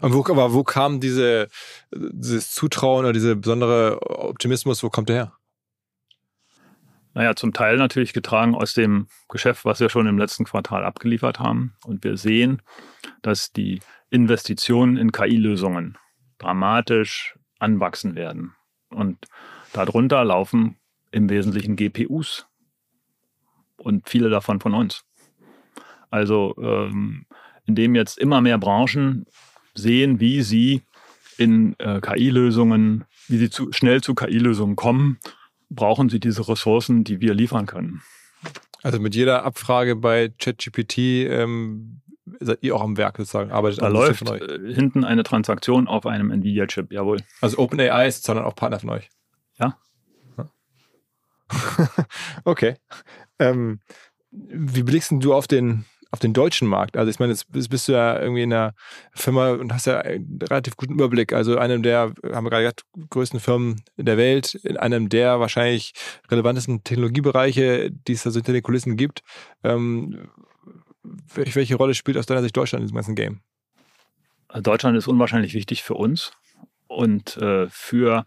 [0.00, 1.48] Und wo, aber wo kam diese,
[1.92, 5.32] dieses Zutrauen oder dieser besondere Optimismus, wo kommt der her?
[7.16, 11.40] Naja, zum Teil natürlich getragen aus dem Geschäft, was wir schon im letzten Quartal abgeliefert
[11.40, 11.72] haben.
[11.86, 12.60] Und wir sehen,
[13.22, 15.96] dass die Investitionen in KI-Lösungen
[16.36, 18.54] dramatisch anwachsen werden.
[18.90, 19.16] Und
[19.72, 20.76] darunter laufen
[21.10, 22.46] im Wesentlichen GPUs
[23.78, 25.06] und viele davon von uns.
[26.10, 27.24] Also ähm,
[27.64, 29.24] indem jetzt immer mehr Branchen
[29.72, 30.82] sehen, wie sie
[31.38, 35.18] in äh, KI-Lösungen, wie sie zu, schnell zu KI-Lösungen kommen,
[35.70, 38.02] brauchen sie diese Ressourcen, die wir liefern können.
[38.82, 42.00] Also mit jeder Abfrage bei ChatGPT ähm,
[42.40, 46.30] seid ihr auch am Werk sozusagen, arbeitet Da läuft äh, hinten eine Transaktion auf einem
[46.30, 47.22] Nvidia-Chip, jawohl.
[47.40, 49.08] Also OpenAI ist sondern auch Partner von euch.
[49.58, 49.78] Ja.
[52.44, 52.76] okay.
[53.38, 53.80] Ähm,
[54.30, 56.96] wie blickst du auf den auf den deutschen Markt?
[56.96, 58.74] Also ich meine, jetzt bist du ja irgendwie in einer
[59.12, 61.32] Firma und hast ja einen relativ guten Überblick.
[61.32, 65.92] Also einem der, haben wir gerade gesagt, größten Firmen der Welt, in einem der wahrscheinlich
[66.30, 69.22] relevantesten Technologiebereiche, die es also hinter den Kulissen gibt.
[69.64, 70.28] Ähm,
[71.34, 73.40] welche Rolle spielt aus deiner Sicht Deutschland in diesem ganzen Game?
[74.54, 76.32] Deutschland ist unwahrscheinlich wichtig für uns
[76.86, 78.24] und äh, für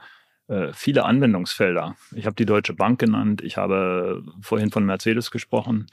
[0.74, 1.96] viele Anwendungsfelder.
[2.16, 5.88] Ich habe die Deutsche Bank genannt, ich habe vorhin von Mercedes gesprochen,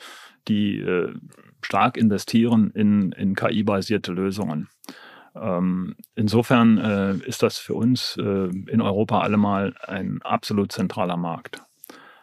[0.49, 1.13] die äh,
[1.61, 4.69] stark investieren in, in KI-basierte Lösungen.
[5.35, 11.63] Ähm, insofern äh, ist das für uns äh, in Europa allemal ein absolut zentraler Markt.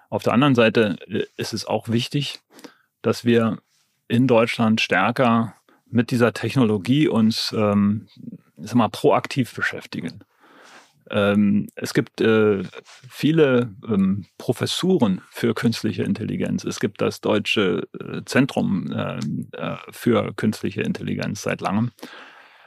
[0.09, 2.39] Auf der anderen Seite äh, ist es auch wichtig,
[3.01, 3.59] dass wir
[4.07, 5.55] in Deutschland stärker
[5.89, 8.07] mit dieser Technologie uns ähm,
[8.57, 10.23] sag mal, proaktiv beschäftigen.
[11.13, 16.63] Ähm, es gibt äh, viele ähm, Professuren für künstliche Intelligenz.
[16.63, 19.19] Es gibt das Deutsche äh, Zentrum äh,
[19.51, 21.91] äh, für künstliche Intelligenz seit langem.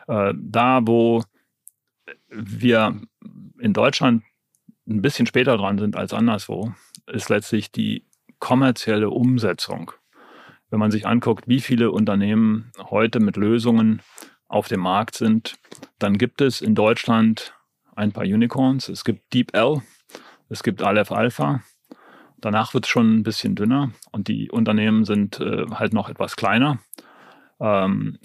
[0.07, 1.25] Äh, da, wo
[2.29, 3.01] wir
[3.59, 4.23] in Deutschland
[4.89, 6.73] ein bisschen später dran sind als anderswo,
[7.09, 8.07] ist letztlich die
[8.39, 9.91] kommerzielle Umsetzung.
[10.71, 14.03] Wenn man sich anguckt, wie viele Unternehmen heute mit Lösungen
[14.47, 15.57] auf dem Markt sind,
[15.99, 17.56] dann gibt es in Deutschland
[17.97, 18.89] ein paar Unicorns.
[18.89, 19.83] Es gibt DeepL,
[20.49, 21.63] es gibt Aleph Alpha.
[22.39, 26.37] Danach wird es schon ein bisschen dünner und die Unternehmen sind äh, halt noch etwas
[26.37, 26.79] kleiner.
[27.59, 28.19] Ähm,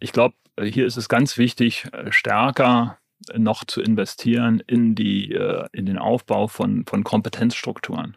[0.00, 2.98] ich glaube, hier ist es ganz wichtig, äh, stärker
[3.36, 8.16] noch zu investieren in, die, äh, in den Aufbau von, von Kompetenzstrukturen,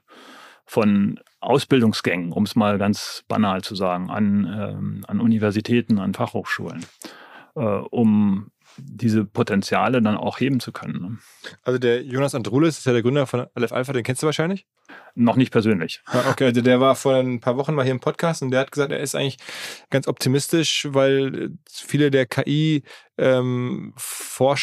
[0.65, 6.85] von Ausbildungsgängen, um es mal ganz banal zu sagen, an, ähm, an Universitäten, an Fachhochschulen,
[7.55, 11.01] äh, um diese Potenziale dann auch heben zu können.
[11.01, 11.17] Ne?
[11.63, 14.65] Also der Jonas Andrulis ist ja der Gründer von Aleph Alpha, den kennst du wahrscheinlich?
[15.15, 16.01] Noch nicht persönlich.
[16.29, 18.71] Okay, also der war vor ein paar Wochen mal hier im Podcast und der hat
[18.71, 19.37] gesagt, er ist eigentlich
[19.89, 22.81] ganz optimistisch, weil viele der KI-Forscher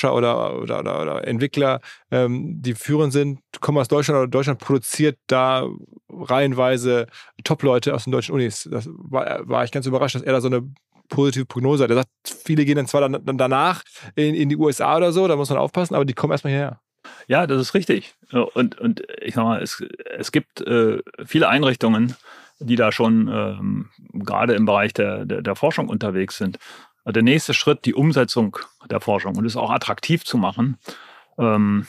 [0.08, 4.60] ähm, oder, oder, oder, oder, Entwickler, ähm, die führend sind, kommen aus Deutschland oder Deutschland
[4.60, 5.66] produziert da
[6.10, 7.06] reihenweise
[7.44, 8.68] Top-Leute aus den deutschen Unis.
[8.70, 10.70] Das war, war ich ganz überrascht, dass er da so eine
[11.08, 11.90] positive Prognose hat.
[11.90, 12.10] Er sagt,
[12.44, 13.82] viele gehen dann zwar dann, dann danach
[14.14, 16.80] in, in die USA oder so, da muss man aufpassen, aber die kommen erstmal hierher.
[17.26, 18.14] Ja, das ist richtig.
[18.54, 19.84] Und, und ich sag mal, es,
[20.16, 22.16] es gibt äh, viele Einrichtungen,
[22.58, 26.58] die da schon ähm, gerade im Bereich der, der, der Forschung unterwegs sind.
[27.04, 28.56] Der nächste Schritt, die Umsetzung
[28.88, 30.78] der Forschung und es auch attraktiv zu machen.
[31.36, 31.86] Ähm,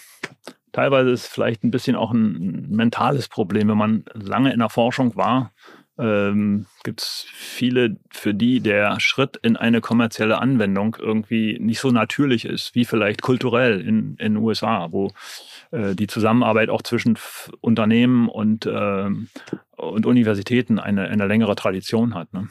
[0.71, 5.15] teilweise ist vielleicht ein bisschen auch ein mentales Problem, wenn man lange in der Forschung
[5.15, 5.51] war
[5.97, 11.91] ähm, gibt es viele, für die der Schritt in eine kommerzielle Anwendung irgendwie nicht so
[11.91, 15.11] natürlich ist, wie vielleicht kulturell in, den USA, wo
[15.71, 17.17] äh, die Zusammenarbeit auch zwischen
[17.61, 19.09] Unternehmen und, äh,
[19.75, 22.33] und Universitäten eine, eine längere Tradition hat.
[22.33, 22.47] Ne?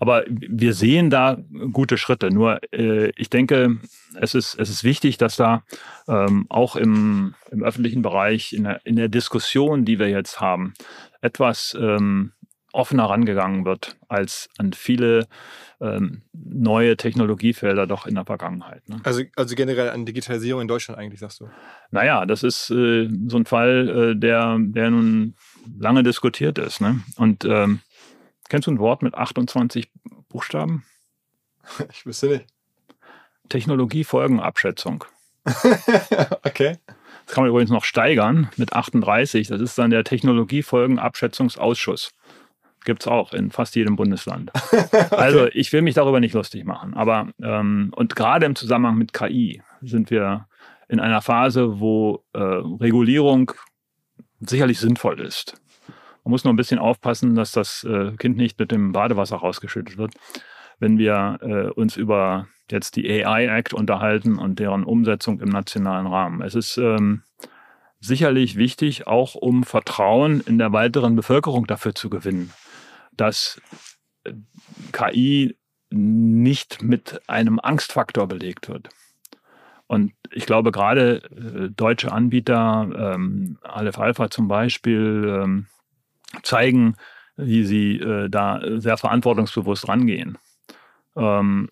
[0.00, 1.38] Aber wir sehen da
[1.72, 2.30] gute Schritte.
[2.30, 3.78] Nur äh, ich denke,
[4.14, 5.62] es ist, es ist wichtig, dass da
[6.08, 10.74] ähm, auch im, im öffentlichen Bereich, in der, in der Diskussion, die wir jetzt haben,
[11.20, 12.32] etwas ähm,
[12.72, 15.28] offener rangegangen wird als an viele
[15.80, 18.88] ähm, neue Technologiefelder doch in der Vergangenheit.
[18.88, 19.00] Ne?
[19.04, 21.48] Also, also generell an Digitalisierung in Deutschland eigentlich, sagst du?
[21.90, 25.34] Naja, das ist äh, so ein Fall, äh, der, der nun
[25.78, 26.80] lange diskutiert ist.
[26.80, 27.00] Ne?
[27.16, 27.80] Und ähm,
[28.48, 29.90] kennst du ein Wort mit 28
[30.28, 30.84] Buchstaben?
[31.92, 32.46] Ich wüsste nicht.
[33.48, 35.04] Technologiefolgenabschätzung.
[35.44, 36.78] okay.
[37.26, 39.48] Das kann man übrigens noch steigern mit 38.
[39.48, 42.10] Das ist dann der Technologiefolgenabschätzungsausschuss.
[42.84, 44.50] Gibt es auch in fast jedem Bundesland.
[44.72, 45.06] okay.
[45.10, 46.94] Also ich will mich darüber nicht lustig machen.
[46.94, 50.46] Aber ähm, und gerade im Zusammenhang mit KI sind wir
[50.88, 53.52] in einer Phase, wo äh, Regulierung
[54.40, 55.60] sicherlich sinnvoll ist.
[56.24, 59.98] Man muss nur ein bisschen aufpassen, dass das äh, Kind nicht mit dem Badewasser rausgeschüttet
[59.98, 60.14] wird.
[60.78, 66.06] Wenn wir äh, uns über jetzt die AI Act unterhalten und deren Umsetzung im nationalen
[66.06, 66.40] Rahmen.
[66.40, 67.22] Es ist ähm,
[67.98, 72.52] sicherlich wichtig, auch um Vertrauen in der weiteren Bevölkerung dafür zu gewinnen
[73.12, 73.60] dass
[74.24, 74.32] äh,
[74.92, 75.56] KI
[75.90, 78.88] nicht mit einem Angstfaktor belegt wird.
[79.86, 85.66] Und ich glaube, gerade äh, deutsche Anbieter, ähm, Aleph Alpha zum Beispiel, ähm,
[86.42, 86.94] zeigen,
[87.36, 90.38] wie sie äh, da sehr verantwortungsbewusst rangehen.
[91.16, 91.70] Ähm,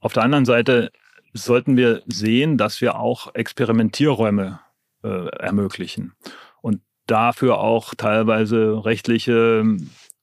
[0.00, 0.90] auf der anderen Seite
[1.34, 4.60] sollten wir sehen, dass wir auch Experimentierräume
[5.02, 6.14] äh, ermöglichen
[6.60, 9.64] und dafür auch teilweise rechtliche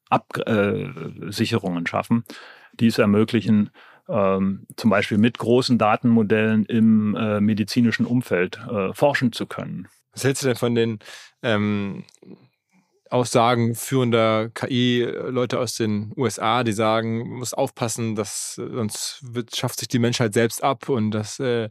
[0.10, 2.24] Absicherungen äh, schaffen,
[2.74, 3.70] die es ermöglichen,
[4.08, 9.88] ähm, zum Beispiel mit großen Datenmodellen im äh, medizinischen Umfeld äh, forschen zu können.
[10.14, 11.00] Was hältst du denn von den
[11.44, 12.04] ähm,
[13.10, 19.80] Aussagen führender KI-Leute aus den USA, die sagen, man muss aufpassen, dass sonst wird, schafft
[19.80, 21.70] sich die Menschheit selbst ab und dass äh,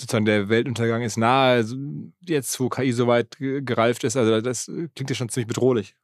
[0.00, 1.76] sozusagen der Weltuntergang ist nahe, also
[2.20, 4.16] jetzt wo KI so weit gereift ist.
[4.16, 5.94] Also das klingt ja schon ziemlich bedrohlich.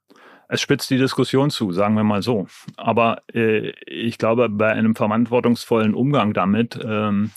[0.52, 2.48] Es spitzt die Diskussion zu, sagen wir mal so.
[2.76, 7.30] Aber äh, ich glaube, bei einem verantwortungsvollen Umgang damit ähm,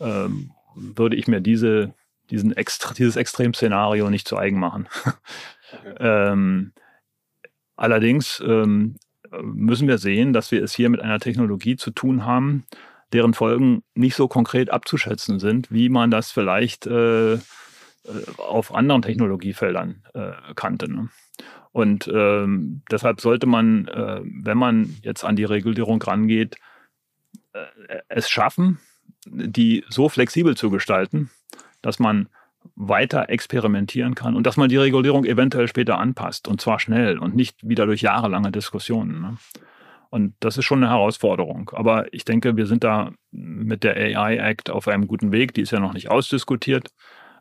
[0.00, 1.92] ähm, würde ich mir diese,
[2.30, 4.88] diesen Extre dieses Extremszenario nicht zu eigen machen.
[5.98, 6.72] Ähm,
[7.74, 8.94] allerdings ähm,
[9.42, 12.64] müssen wir sehen, dass wir es hier mit einer Technologie zu tun haben,
[13.12, 17.38] deren Folgen nicht so konkret abzuschätzen sind, wie man das vielleicht äh, äh
[18.36, 20.88] auf anderen Technologiefeldern äh, kannte.
[20.88, 21.08] Ne?
[21.74, 26.54] Und ähm, deshalb sollte man, äh, wenn man jetzt an die Regulierung rangeht,
[27.52, 27.64] äh,
[28.06, 28.78] es schaffen,
[29.26, 31.30] die so flexibel zu gestalten,
[31.82, 32.28] dass man
[32.76, 37.34] weiter experimentieren kann und dass man die Regulierung eventuell später anpasst und zwar schnell und
[37.34, 39.20] nicht wieder durch jahrelange Diskussionen.
[39.20, 39.36] Ne?
[40.10, 41.72] Und das ist schon eine Herausforderung.
[41.74, 45.54] Aber ich denke, wir sind da mit der AI Act auf einem guten Weg.
[45.54, 46.92] Die ist ja noch nicht ausdiskutiert.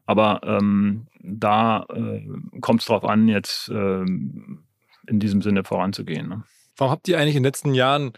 [0.05, 2.27] Aber ähm, da äh,
[2.59, 6.27] kommt es darauf an, jetzt äh, in diesem Sinne voranzugehen.
[6.27, 6.43] Ne?
[6.77, 8.13] Warum habt ihr eigentlich in den letzten Jahren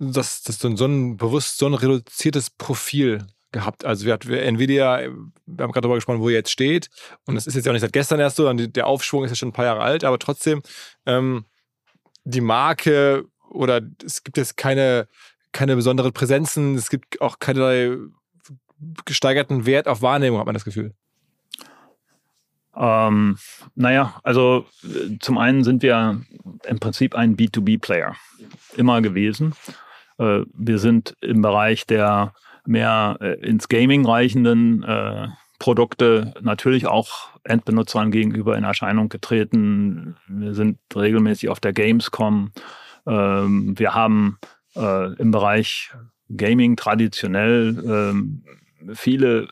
[0.00, 3.84] das, das so ein bewusst so ein reduziertes Profil gehabt.
[3.84, 6.88] Also wir hatten Nvidia, wir haben gerade darüber gesprochen, wo ihr jetzt steht.
[7.24, 9.36] Und das ist jetzt ja auch nicht seit gestern erst so, der Aufschwung ist ja
[9.36, 10.62] schon ein paar Jahre alt, aber trotzdem
[11.06, 11.44] ähm,
[12.24, 15.08] die Marke oder es gibt jetzt keine,
[15.52, 17.96] keine besonderen Präsenzen, es gibt auch keinerlei
[19.04, 20.94] gesteigerten Wert auf Wahrnehmung, hat man das Gefühl.
[22.78, 23.38] Ähm,
[23.74, 24.66] naja, also
[25.20, 26.20] zum einen sind wir
[26.66, 28.14] im Prinzip ein B2B-Player,
[28.76, 29.54] immer gewesen.
[30.18, 32.32] Äh, wir sind im Bereich der
[32.66, 40.16] mehr äh, ins Gaming reichenden äh, Produkte natürlich auch Endbenutzern gegenüber in Erscheinung getreten.
[40.28, 42.52] Wir sind regelmäßig auf der Gamescom.
[43.06, 44.38] Ähm, wir haben
[44.76, 45.90] äh, im Bereich
[46.36, 48.44] Gaming traditionell ähm,
[48.94, 49.48] viele,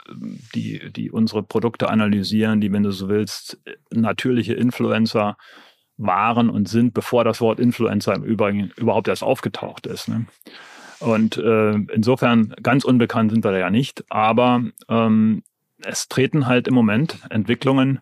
[0.54, 3.60] die, die unsere Produkte analysieren, die, wenn du so willst,
[3.90, 5.36] natürliche Influencer
[5.96, 10.08] waren und sind, bevor das Wort Influencer im Übrigen überhaupt erst aufgetaucht ist.
[10.08, 10.26] Ne?
[11.00, 15.42] Und äh, insofern ganz unbekannt sind wir da ja nicht, aber ähm,
[15.84, 18.00] es treten halt im Moment Entwicklungen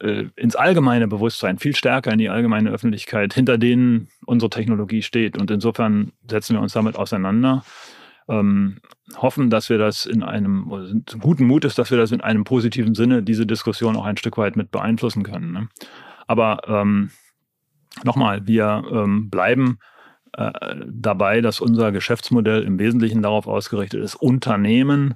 [0.00, 5.38] äh, ins allgemeine Bewusstsein, viel stärker in die allgemeine Öffentlichkeit, hinter denen unsere Technologie steht.
[5.38, 7.64] Und insofern setzen wir uns damit auseinander.
[8.28, 8.78] Ähm,
[9.16, 12.94] hoffen, dass wir das in einem, sind guten Mutes, dass wir das in einem positiven
[12.94, 15.52] Sinne, diese Diskussion auch ein Stück weit mit beeinflussen können.
[15.52, 15.68] Ne?
[16.26, 17.10] Aber ähm,
[18.02, 19.78] nochmal, wir ähm, bleiben
[20.36, 20.52] äh,
[20.86, 25.14] dabei, dass unser Geschäftsmodell im Wesentlichen darauf ausgerichtet ist, Unternehmen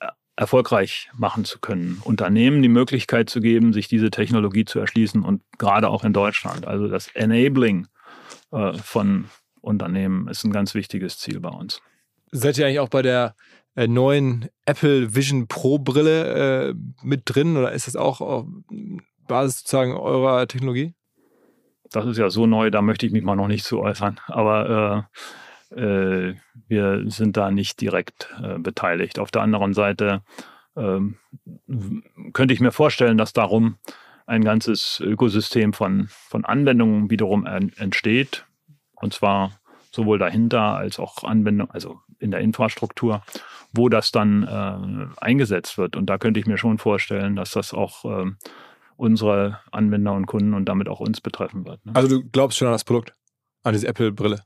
[0.00, 5.22] äh, erfolgreich machen zu können, Unternehmen die Möglichkeit zu geben, sich diese Technologie zu erschließen
[5.22, 6.66] und gerade auch in Deutschland.
[6.66, 7.86] Also das Enabling
[8.50, 9.26] äh, von
[9.60, 11.80] Unternehmen ist ein ganz wichtiges Ziel bei uns.
[12.32, 13.34] Seid ihr eigentlich auch bei der
[13.74, 18.46] äh, neuen Apple Vision Pro Brille äh, mit drin oder ist das auch auf
[19.26, 20.94] Basis sozusagen eurer Technologie?
[21.90, 24.20] das ist ja so neu, da möchte ich mich mal noch nicht zu äußern.
[24.26, 25.06] Aber
[25.72, 26.34] äh, äh,
[26.66, 29.18] wir sind da nicht direkt äh, beteiligt.
[29.18, 30.22] Auf der anderen Seite
[30.76, 31.16] ähm,
[32.32, 33.76] könnte ich mir vorstellen, dass darum
[34.26, 38.44] ein ganzes Ökosystem von, von Anwendungen wiederum entsteht.
[38.94, 39.58] Und zwar
[39.92, 43.22] sowohl dahinter als auch Anwendung, also in der Infrastruktur,
[43.72, 45.96] wo das dann äh, eingesetzt wird.
[45.96, 48.36] Und da könnte ich mir schon vorstellen, dass das auch ähm,
[48.96, 51.84] unsere Anwender und Kunden und damit auch uns betreffen wird.
[51.86, 51.92] Ne?
[51.94, 53.12] Also du glaubst schon an das Produkt,
[53.62, 54.42] an diese Apple-Brille?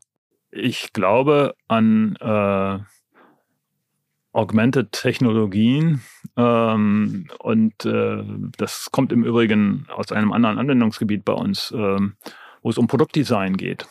[0.50, 2.78] Ich glaube an äh,
[4.34, 6.02] Augmented Technologien
[6.36, 8.24] ähm, und äh,
[8.56, 12.16] das kommt im Übrigen aus einem anderen Anwendungsgebiet bei uns, ähm,
[12.62, 13.86] wo es um Produktdesign geht.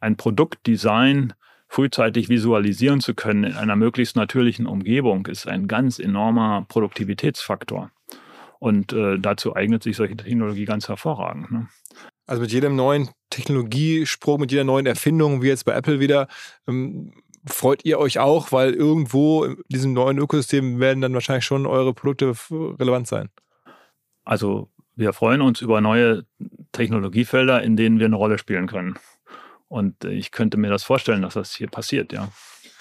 [0.00, 1.34] Ein Produktdesign
[1.68, 7.92] frühzeitig visualisieren zu können in einer möglichst natürlichen Umgebung ist ein ganz enormer Produktivitätsfaktor.
[8.58, 11.50] Und äh, dazu eignet sich solche Technologie ganz hervorragend.
[11.50, 11.68] Ne?
[12.26, 16.28] Also mit jedem neuen Technologiesprung, mit jeder neuen Erfindung, wie jetzt bei Apple wieder,
[16.66, 17.12] ähm,
[17.46, 21.94] freut ihr euch auch, weil irgendwo in diesem neuen Ökosystem werden dann wahrscheinlich schon eure
[21.94, 23.30] Produkte relevant sein.
[24.24, 26.24] Also wir freuen uns über neue
[26.72, 28.98] Technologiefelder, in denen wir eine Rolle spielen können.
[29.70, 32.28] Und ich könnte mir das vorstellen, dass das hier passiert, ja.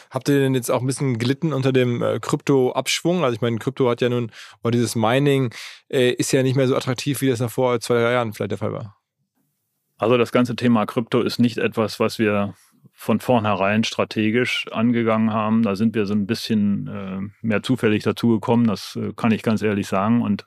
[0.10, 3.24] Habt ihr denn jetzt auch ein bisschen gelitten unter dem äh, Krypto-Abschwung?
[3.24, 4.32] Also ich meine, Krypto hat ja nun,
[4.64, 5.54] oder dieses Mining
[5.88, 8.50] äh, ist ja nicht mehr so attraktiv, wie das noch vor zwei, drei Jahren vielleicht
[8.50, 8.98] der Fall war.
[10.00, 12.56] Also das ganze Thema Krypto ist nicht etwas, was wir
[12.92, 15.62] von vornherein strategisch angegangen haben.
[15.62, 19.62] Da sind wir so ein bisschen äh, mehr zufällig dazugekommen, das äh, kann ich ganz
[19.62, 20.24] ehrlich sagen.
[20.24, 20.44] Und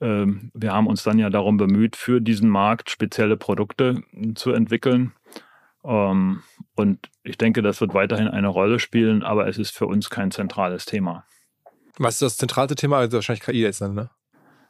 [0.00, 4.02] ähm, wir haben uns dann ja darum bemüht, für diesen Markt spezielle Produkte
[4.34, 5.12] zu entwickeln.
[5.86, 6.42] Ähm,
[6.74, 10.30] und ich denke, das wird weiterhin eine Rolle spielen, aber es ist für uns kein
[10.30, 11.24] zentrales Thema.
[11.98, 12.98] Was ist das zentrale Thema?
[12.98, 14.10] Also wahrscheinlich KI jetzt dann, ne?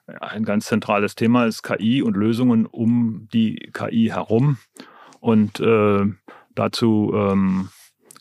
[0.06, 4.58] Ein ganz zentrales Thema ist KI und Lösungen um die KI herum.
[5.18, 6.04] Und äh,
[6.54, 7.70] dazu ähm,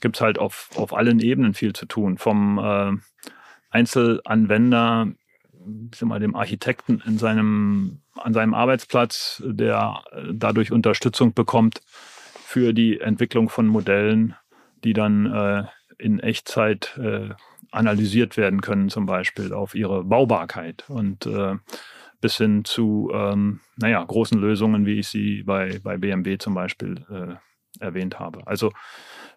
[0.01, 2.17] gibt es halt auf, auf allen Ebenen viel zu tun.
[2.17, 2.91] Vom äh,
[3.69, 5.09] Einzelanwender,
[5.91, 11.81] ich sag mal, dem Architekten in seinem, an seinem Arbeitsplatz, der äh, dadurch Unterstützung bekommt,
[12.55, 14.33] für die Entwicklung von Modellen,
[14.85, 15.65] die dann äh,
[15.97, 17.31] in Echtzeit äh,
[17.69, 21.55] analysiert werden können, zum Beispiel auf ihre Baubarkeit und äh,
[22.21, 27.05] bis hin zu ähm, naja, großen Lösungen, wie ich sie bei, bei BMW zum Beispiel
[27.09, 28.47] äh, erwähnt habe.
[28.47, 28.71] Also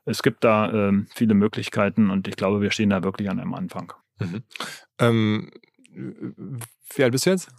[0.04, 3.54] es gibt da ähm, viele Möglichkeiten und ich glaube, wir stehen da wirklich an einem
[3.54, 3.94] Anfang.
[4.20, 4.44] Mhm.
[5.00, 5.50] Ähm,
[6.94, 7.50] wie alt bist du jetzt?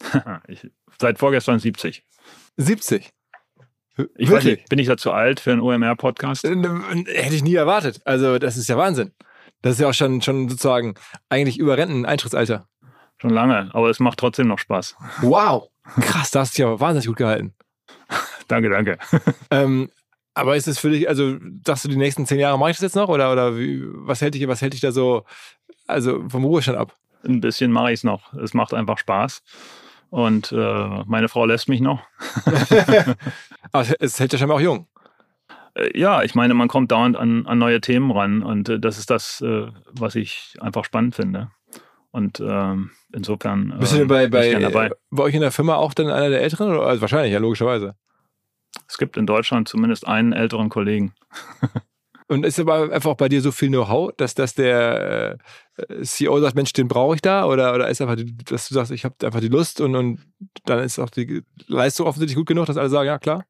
[0.48, 2.02] ich, seit vorgestern 70.
[2.56, 3.12] 70?
[4.16, 6.44] Ich weiß nicht, bin ich da zu alt für einen OMR-Podcast?
[6.44, 6.56] Äh,
[7.06, 8.00] hätte ich nie erwartet.
[8.04, 9.12] Also, das ist ja Wahnsinn.
[9.62, 10.94] Das ist ja auch schon, schon sozusagen
[11.28, 12.66] eigentlich über Renteneintrittsalter.
[13.18, 14.96] Schon lange, aber es macht trotzdem noch Spaß.
[15.20, 15.68] Wow.
[16.00, 17.54] Krass, da hast du dich aber wahnsinnig gut gehalten.
[18.48, 18.98] danke, danke.
[19.50, 19.90] ähm,
[20.34, 22.82] aber ist es für dich, also sagst du, die nächsten zehn Jahre mache ich das
[22.82, 23.08] jetzt noch?
[23.08, 25.24] Oder, oder wie, was, hält dich, was hält dich da so
[25.86, 26.96] also vom Ruhestand ab?
[27.24, 28.32] Ein bisschen mache ich es noch.
[28.34, 29.42] Es macht einfach Spaß.
[30.12, 32.02] Und äh, meine Frau lässt mich noch.
[33.72, 34.86] Aber es hält ja scheinbar auch jung.
[35.74, 38.98] Äh, ja, ich meine, man kommt dauernd an, an neue Themen ran und äh, das
[38.98, 41.50] ist das, äh, was ich einfach spannend finde.
[42.10, 43.74] Und ähm, insofern.
[43.80, 44.90] Bist du denn bei, bei, dabei.
[45.10, 46.78] bei euch in der Firma auch dann einer der Älteren?
[46.78, 47.96] Also wahrscheinlich, ja, logischerweise.
[48.86, 51.14] Es gibt in Deutschland zumindest einen älteren Kollegen.
[52.32, 55.36] Und ist aber einfach bei dir so viel Know-how, dass, dass der
[55.76, 57.44] äh, CEO sagt, Mensch, den brauche ich da?
[57.44, 58.16] Oder, oder ist einfach,
[58.46, 60.18] dass du sagst, ich habe einfach die Lust und, und
[60.64, 63.44] dann ist auch die Leistung offensichtlich gut genug, dass alle sagen, ja klar?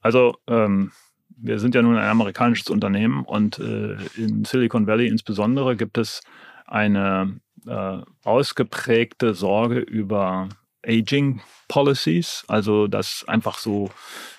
[0.00, 0.90] Also ähm,
[1.28, 6.22] wir sind ja nun ein amerikanisches Unternehmen und äh, in Silicon Valley insbesondere gibt es
[6.66, 10.48] eine äh, ausgeprägte Sorge über
[10.84, 13.90] Aging Policies, also dass einfach so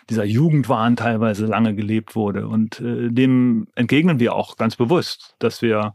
[0.09, 2.47] dieser Jugendwahn teilweise lange gelebt wurde.
[2.47, 5.93] Und äh, dem entgegnen wir auch ganz bewusst, dass wir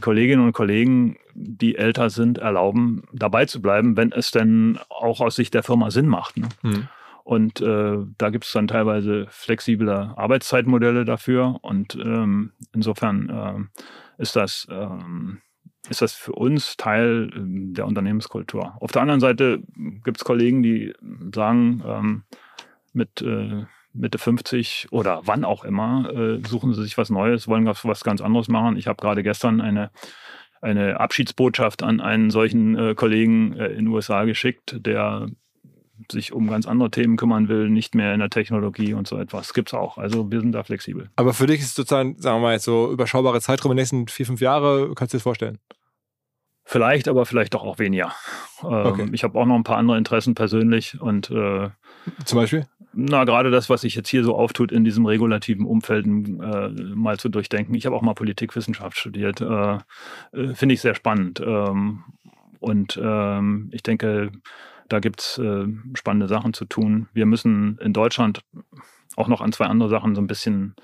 [0.00, 5.36] Kolleginnen und Kollegen, die älter sind, erlauben, dabei zu bleiben, wenn es denn auch aus
[5.36, 6.36] Sicht der Firma Sinn macht.
[6.36, 6.48] Ne?
[6.62, 6.88] Mhm.
[7.22, 11.58] Und äh, da gibt es dann teilweise flexible Arbeitszeitmodelle dafür.
[11.62, 13.70] Und ähm, insofern
[14.18, 15.40] äh, ist das ähm,
[15.88, 18.74] ist das für uns Teil ähm, der Unternehmenskultur.
[18.80, 19.62] Auf der anderen Seite
[20.04, 20.92] gibt es Kollegen, die
[21.34, 22.22] sagen, ähm,
[22.94, 27.66] mit äh, Mitte 50 oder wann auch immer, äh, suchen sie sich was Neues, wollen
[27.66, 28.76] was ganz anderes machen.
[28.76, 29.90] Ich habe gerade gestern eine,
[30.60, 35.28] eine Abschiedsbotschaft an einen solchen äh, Kollegen äh, in den USA geschickt, der
[36.10, 39.54] sich um ganz andere Themen kümmern will, nicht mehr in der Technologie und so etwas.
[39.54, 39.96] Gibt es auch.
[39.96, 41.08] Also wir sind da flexibel.
[41.14, 44.08] Aber für dich ist es sozusagen, sagen wir mal, jetzt so überschaubare Zeitraum den nächsten
[44.08, 45.58] vier, fünf Jahre, kannst du dir das vorstellen?
[46.64, 48.14] Vielleicht, aber vielleicht doch auch weniger.
[48.62, 49.08] Ähm, okay.
[49.12, 51.68] Ich habe auch noch ein paar andere Interessen persönlich und äh,
[52.24, 52.66] zum Beispiel?
[52.92, 57.18] Na, gerade das, was sich jetzt hier so auftut in diesem regulativen Umfeld, äh, mal
[57.18, 57.74] zu durchdenken.
[57.74, 59.40] Ich habe auch mal Politikwissenschaft studiert.
[59.40, 59.78] Äh,
[60.32, 61.40] äh, Finde ich sehr spannend.
[61.44, 62.04] Ähm,
[62.60, 64.30] und ähm, ich denke,
[64.88, 67.08] da gibt es äh, spannende Sachen zu tun.
[67.12, 68.42] Wir müssen in Deutschland
[69.16, 70.74] auch noch an zwei andere Sachen so ein bisschen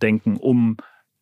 [0.00, 0.78] denken, um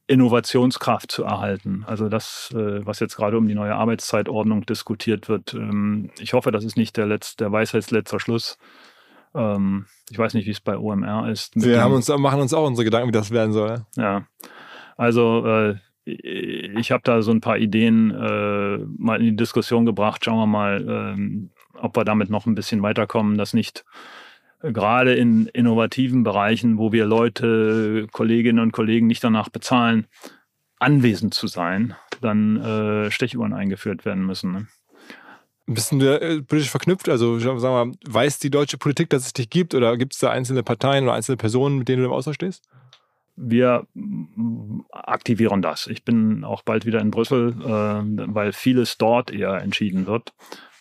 [0.08, 1.84] Innovationskraft zu erhalten.
[1.86, 5.54] Also das, äh, was jetzt gerade um die neue Arbeitszeitordnung diskutiert wird.
[5.54, 8.58] Ähm, ich hoffe, das ist nicht der, Letz-, der Weisheitsletzter Schluss.
[9.34, 11.52] Ähm, ich weiß nicht, wie es bei OMR ist.
[11.54, 13.84] Wir haben uns, machen uns auch unsere Gedanken, wie das werden soll.
[13.96, 14.26] Ja,
[14.96, 20.24] also äh, ich habe da so ein paar Ideen äh, mal in die Diskussion gebracht.
[20.24, 23.84] Schauen wir mal, ähm, ob wir damit noch ein bisschen weiterkommen, dass nicht
[24.60, 30.06] gerade in innovativen Bereichen, wo wir Leute, Kolleginnen und Kollegen nicht danach bezahlen,
[30.78, 34.52] anwesend zu sein, dann äh, Stechuhren eingeführt werden müssen.
[34.52, 34.66] Ne?
[35.66, 37.08] Bist du äh, politisch verknüpft?
[37.08, 40.20] Also, sagen wir mal, weiß die deutsche Politik, dass es dich gibt oder gibt es
[40.20, 42.64] da einzelne Parteien oder einzelne Personen, mit denen du im Austausch stehst?
[43.38, 43.86] wir
[44.90, 45.86] aktivieren das.
[45.86, 50.34] Ich bin auch bald wieder in Brüssel, äh, weil vieles dort eher entschieden wird.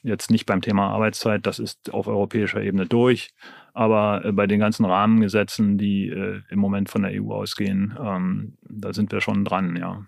[0.04, 3.30] Jetzt nicht beim Thema Arbeitszeit, das ist auf europäischer Ebene durch,
[3.78, 8.58] aber äh, bei den ganzen Rahmengesetzen, die äh, im Moment von der EU ausgehen, ähm,
[8.68, 10.04] da sind wir schon dran, ja.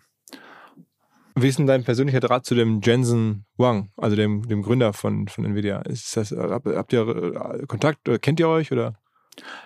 [1.36, 5.28] Wie ist denn dein persönlicher Draht zu dem Jensen Wang, also dem, dem Gründer von,
[5.28, 5.82] von Nvidia?
[5.82, 8.10] Ist das, habt, habt ihr äh, Kontakt?
[8.24, 8.96] Kennt ihr euch oder?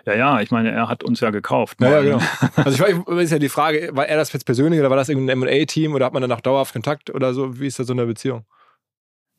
[0.05, 1.79] Ja, ja, ich meine, er hat uns ja gekauft.
[1.79, 2.19] Ja, ja genau.
[2.57, 5.07] Also ich weiß, ist ja die Frage, war er das jetzt persönlich oder war das
[5.07, 7.57] irgendein M&A-Team oder hat man danach dauerhaft Kontakt oder so?
[7.57, 8.43] Wie ist da so eine Beziehung?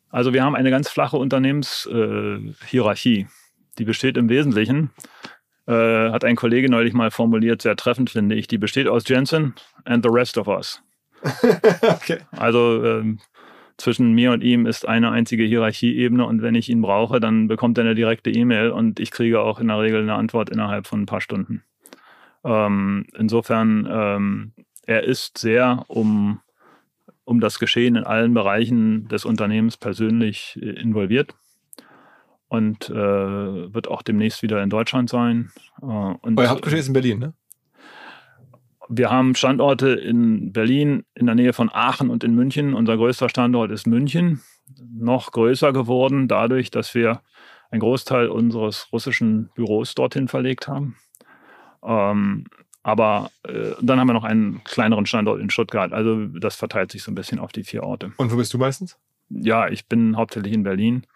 [0.09, 3.21] Also wir haben eine ganz flache Unternehmenshierarchie.
[3.21, 3.27] Äh,
[3.75, 4.91] die besteht im Wesentlichen,
[5.67, 9.55] äh, hat ein Kollege neulich mal formuliert, sehr treffend finde ich, die besteht aus Jensen
[9.85, 10.83] and the rest of us.
[11.83, 12.19] okay.
[12.33, 13.19] Also ähm,
[13.77, 17.79] zwischen mir und ihm ist eine einzige Hierarchieebene und wenn ich ihn brauche, dann bekommt
[17.79, 21.03] er eine direkte E-Mail und ich kriege auch in der Regel eine Antwort innerhalb von
[21.03, 21.65] ein paar Stunden.
[22.45, 24.53] Ähm, insofern, ähm,
[24.87, 26.41] er ist sehr um,
[27.25, 31.35] um das Geschehen in allen Bereichen des Unternehmens persönlich äh, involviert
[32.55, 35.51] und äh, wird auch demnächst wieder in Deutschland sein.
[35.83, 37.35] Äh, und Euer Hauptgeschäft ist in Berlin, ne?
[38.89, 42.75] Wir haben Standorte in Berlin, in der Nähe von Aachen und in München.
[42.75, 44.43] Unser größter Standort ist München,
[44.79, 47.23] noch größer geworden dadurch, dass wir
[47.71, 50.97] einen Großteil unseres russischen Büros dorthin verlegt haben.
[51.83, 52.45] Ähm,
[52.83, 55.93] aber äh, dann haben wir noch einen kleineren Standort in Stuttgart.
[55.95, 58.13] Also das verteilt sich so ein bisschen auf die vier Orte.
[58.19, 58.99] Und wo bist du meistens?
[59.31, 61.07] Ja, ich bin hauptsächlich in Berlin,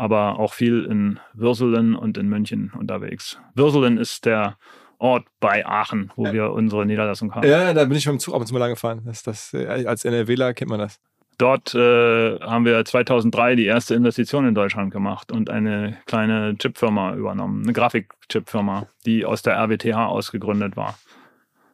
[0.00, 3.38] aber auch viel in Würselen und in München unterwegs.
[3.54, 4.56] Würselen ist der
[4.98, 6.32] Ort bei Aachen, wo ja.
[6.32, 7.46] wir unsere Niederlassung haben.
[7.46, 9.02] Ja, da bin ich mit dem Zug ab und zu mal lang gefahren.
[9.04, 10.98] Das, das, äh, als NRWler kennt man das.
[11.36, 17.14] Dort äh, haben wir 2003 die erste Investition in Deutschland gemacht und eine kleine Chipfirma
[17.14, 20.98] übernommen, eine Grafikchipfirma, die aus der RWTH ausgegründet war.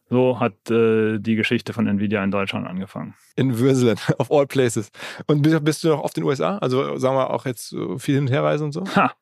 [0.09, 3.15] So hat äh, die Geschichte von Nvidia in Deutschland angefangen.
[3.35, 4.91] In Würselen, of all places.
[5.27, 6.59] Und bist, du noch oft in den USA?
[6.59, 8.85] Also sagen wir auch jetzt viel hin und her reisen und so?
[8.95, 9.13] Ha.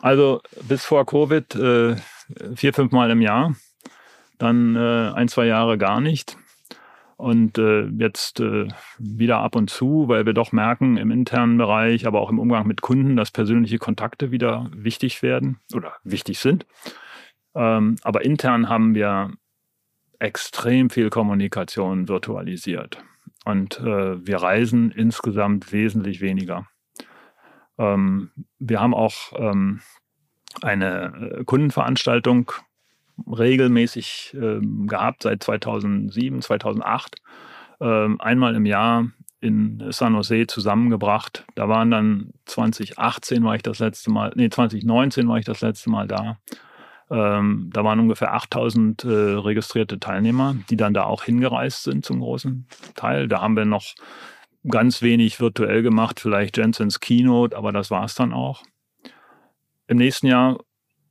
[0.00, 1.96] Also bis vor Covid äh,
[2.54, 3.54] vier, fünf Mal im Jahr.
[4.38, 6.36] Dann äh, ein, zwei Jahre gar nicht.
[7.16, 8.68] Und äh, jetzt äh,
[8.98, 12.66] wieder ab und zu, weil wir doch merken im internen Bereich, aber auch im Umgang
[12.66, 16.66] mit Kunden, dass persönliche Kontakte wieder wichtig werden oder wichtig sind.
[17.54, 19.30] Ähm, aber intern haben wir
[20.18, 23.02] extrem viel Kommunikation virtualisiert.
[23.44, 26.66] Und äh, wir reisen insgesamt wesentlich weniger.
[27.78, 29.80] Ähm, wir haben auch ähm,
[30.62, 32.52] eine äh, Kundenveranstaltung
[33.26, 37.16] regelmäßig ähm, gehabt seit 2007, 2008.
[37.80, 39.06] Ähm, einmal im Jahr
[39.40, 41.44] in San Jose zusammengebracht.
[41.54, 45.90] Da waren dann 2018 war ich das letzte Mal, nee, 2019 war ich das letzte
[45.90, 46.38] Mal da.
[47.14, 52.18] Ähm, da waren ungefähr 8000 äh, registrierte Teilnehmer, die dann da auch hingereist sind zum
[52.18, 53.28] großen Teil.
[53.28, 53.94] Da haben wir noch
[54.68, 58.64] ganz wenig virtuell gemacht, vielleicht Jensens Keynote, aber das war es dann auch.
[59.86, 60.58] Im nächsten Jahr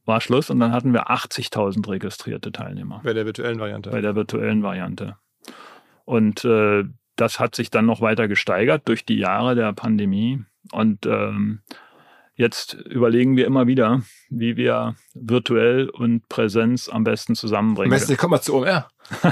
[0.03, 2.99] war Schluss und dann hatten wir 80.000 registrierte Teilnehmer.
[3.01, 3.89] Bei der virtuellen Variante.
[3.91, 5.15] Bei der virtuellen Variante.
[6.03, 6.83] Und äh,
[7.15, 10.43] das hat sich dann noch weiter gesteigert durch die Jahre der Pandemie.
[10.73, 11.61] Und ähm,
[12.35, 17.93] jetzt überlegen wir immer wieder, wie wir virtuell und Präsenz am besten zusammenbringen.
[17.93, 18.87] Am besten kommen wir zu OMR,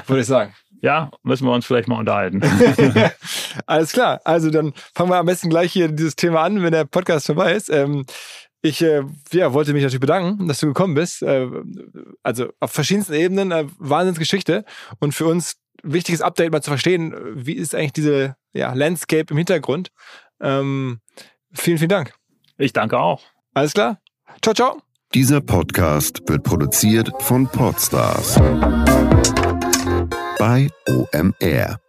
[0.07, 0.53] würde ich sagen.
[0.83, 2.41] Ja, müssen wir uns vielleicht mal unterhalten.
[3.67, 4.19] Alles klar.
[4.25, 7.53] Also dann fangen wir am besten gleich hier dieses Thema an, wenn der Podcast vorbei
[7.53, 7.69] ist.
[7.69, 8.03] Ähm,
[8.63, 11.21] ich äh, ja, wollte mich natürlich bedanken, dass du gekommen bist.
[11.21, 11.47] Äh,
[12.23, 14.65] also auf verschiedensten Ebenen, äh, Wahnsinnsgeschichte.
[14.99, 19.37] Und für uns wichtiges Update mal zu verstehen, wie ist eigentlich diese ja, Landscape im
[19.37, 19.89] Hintergrund.
[20.39, 20.99] Ähm,
[21.53, 22.13] vielen, vielen Dank.
[22.61, 23.21] Ich danke auch.
[23.53, 23.97] Alles klar.
[24.41, 24.81] Ciao, ciao.
[25.13, 28.35] Dieser Podcast wird produziert von Podstars
[30.39, 31.79] bei OMR.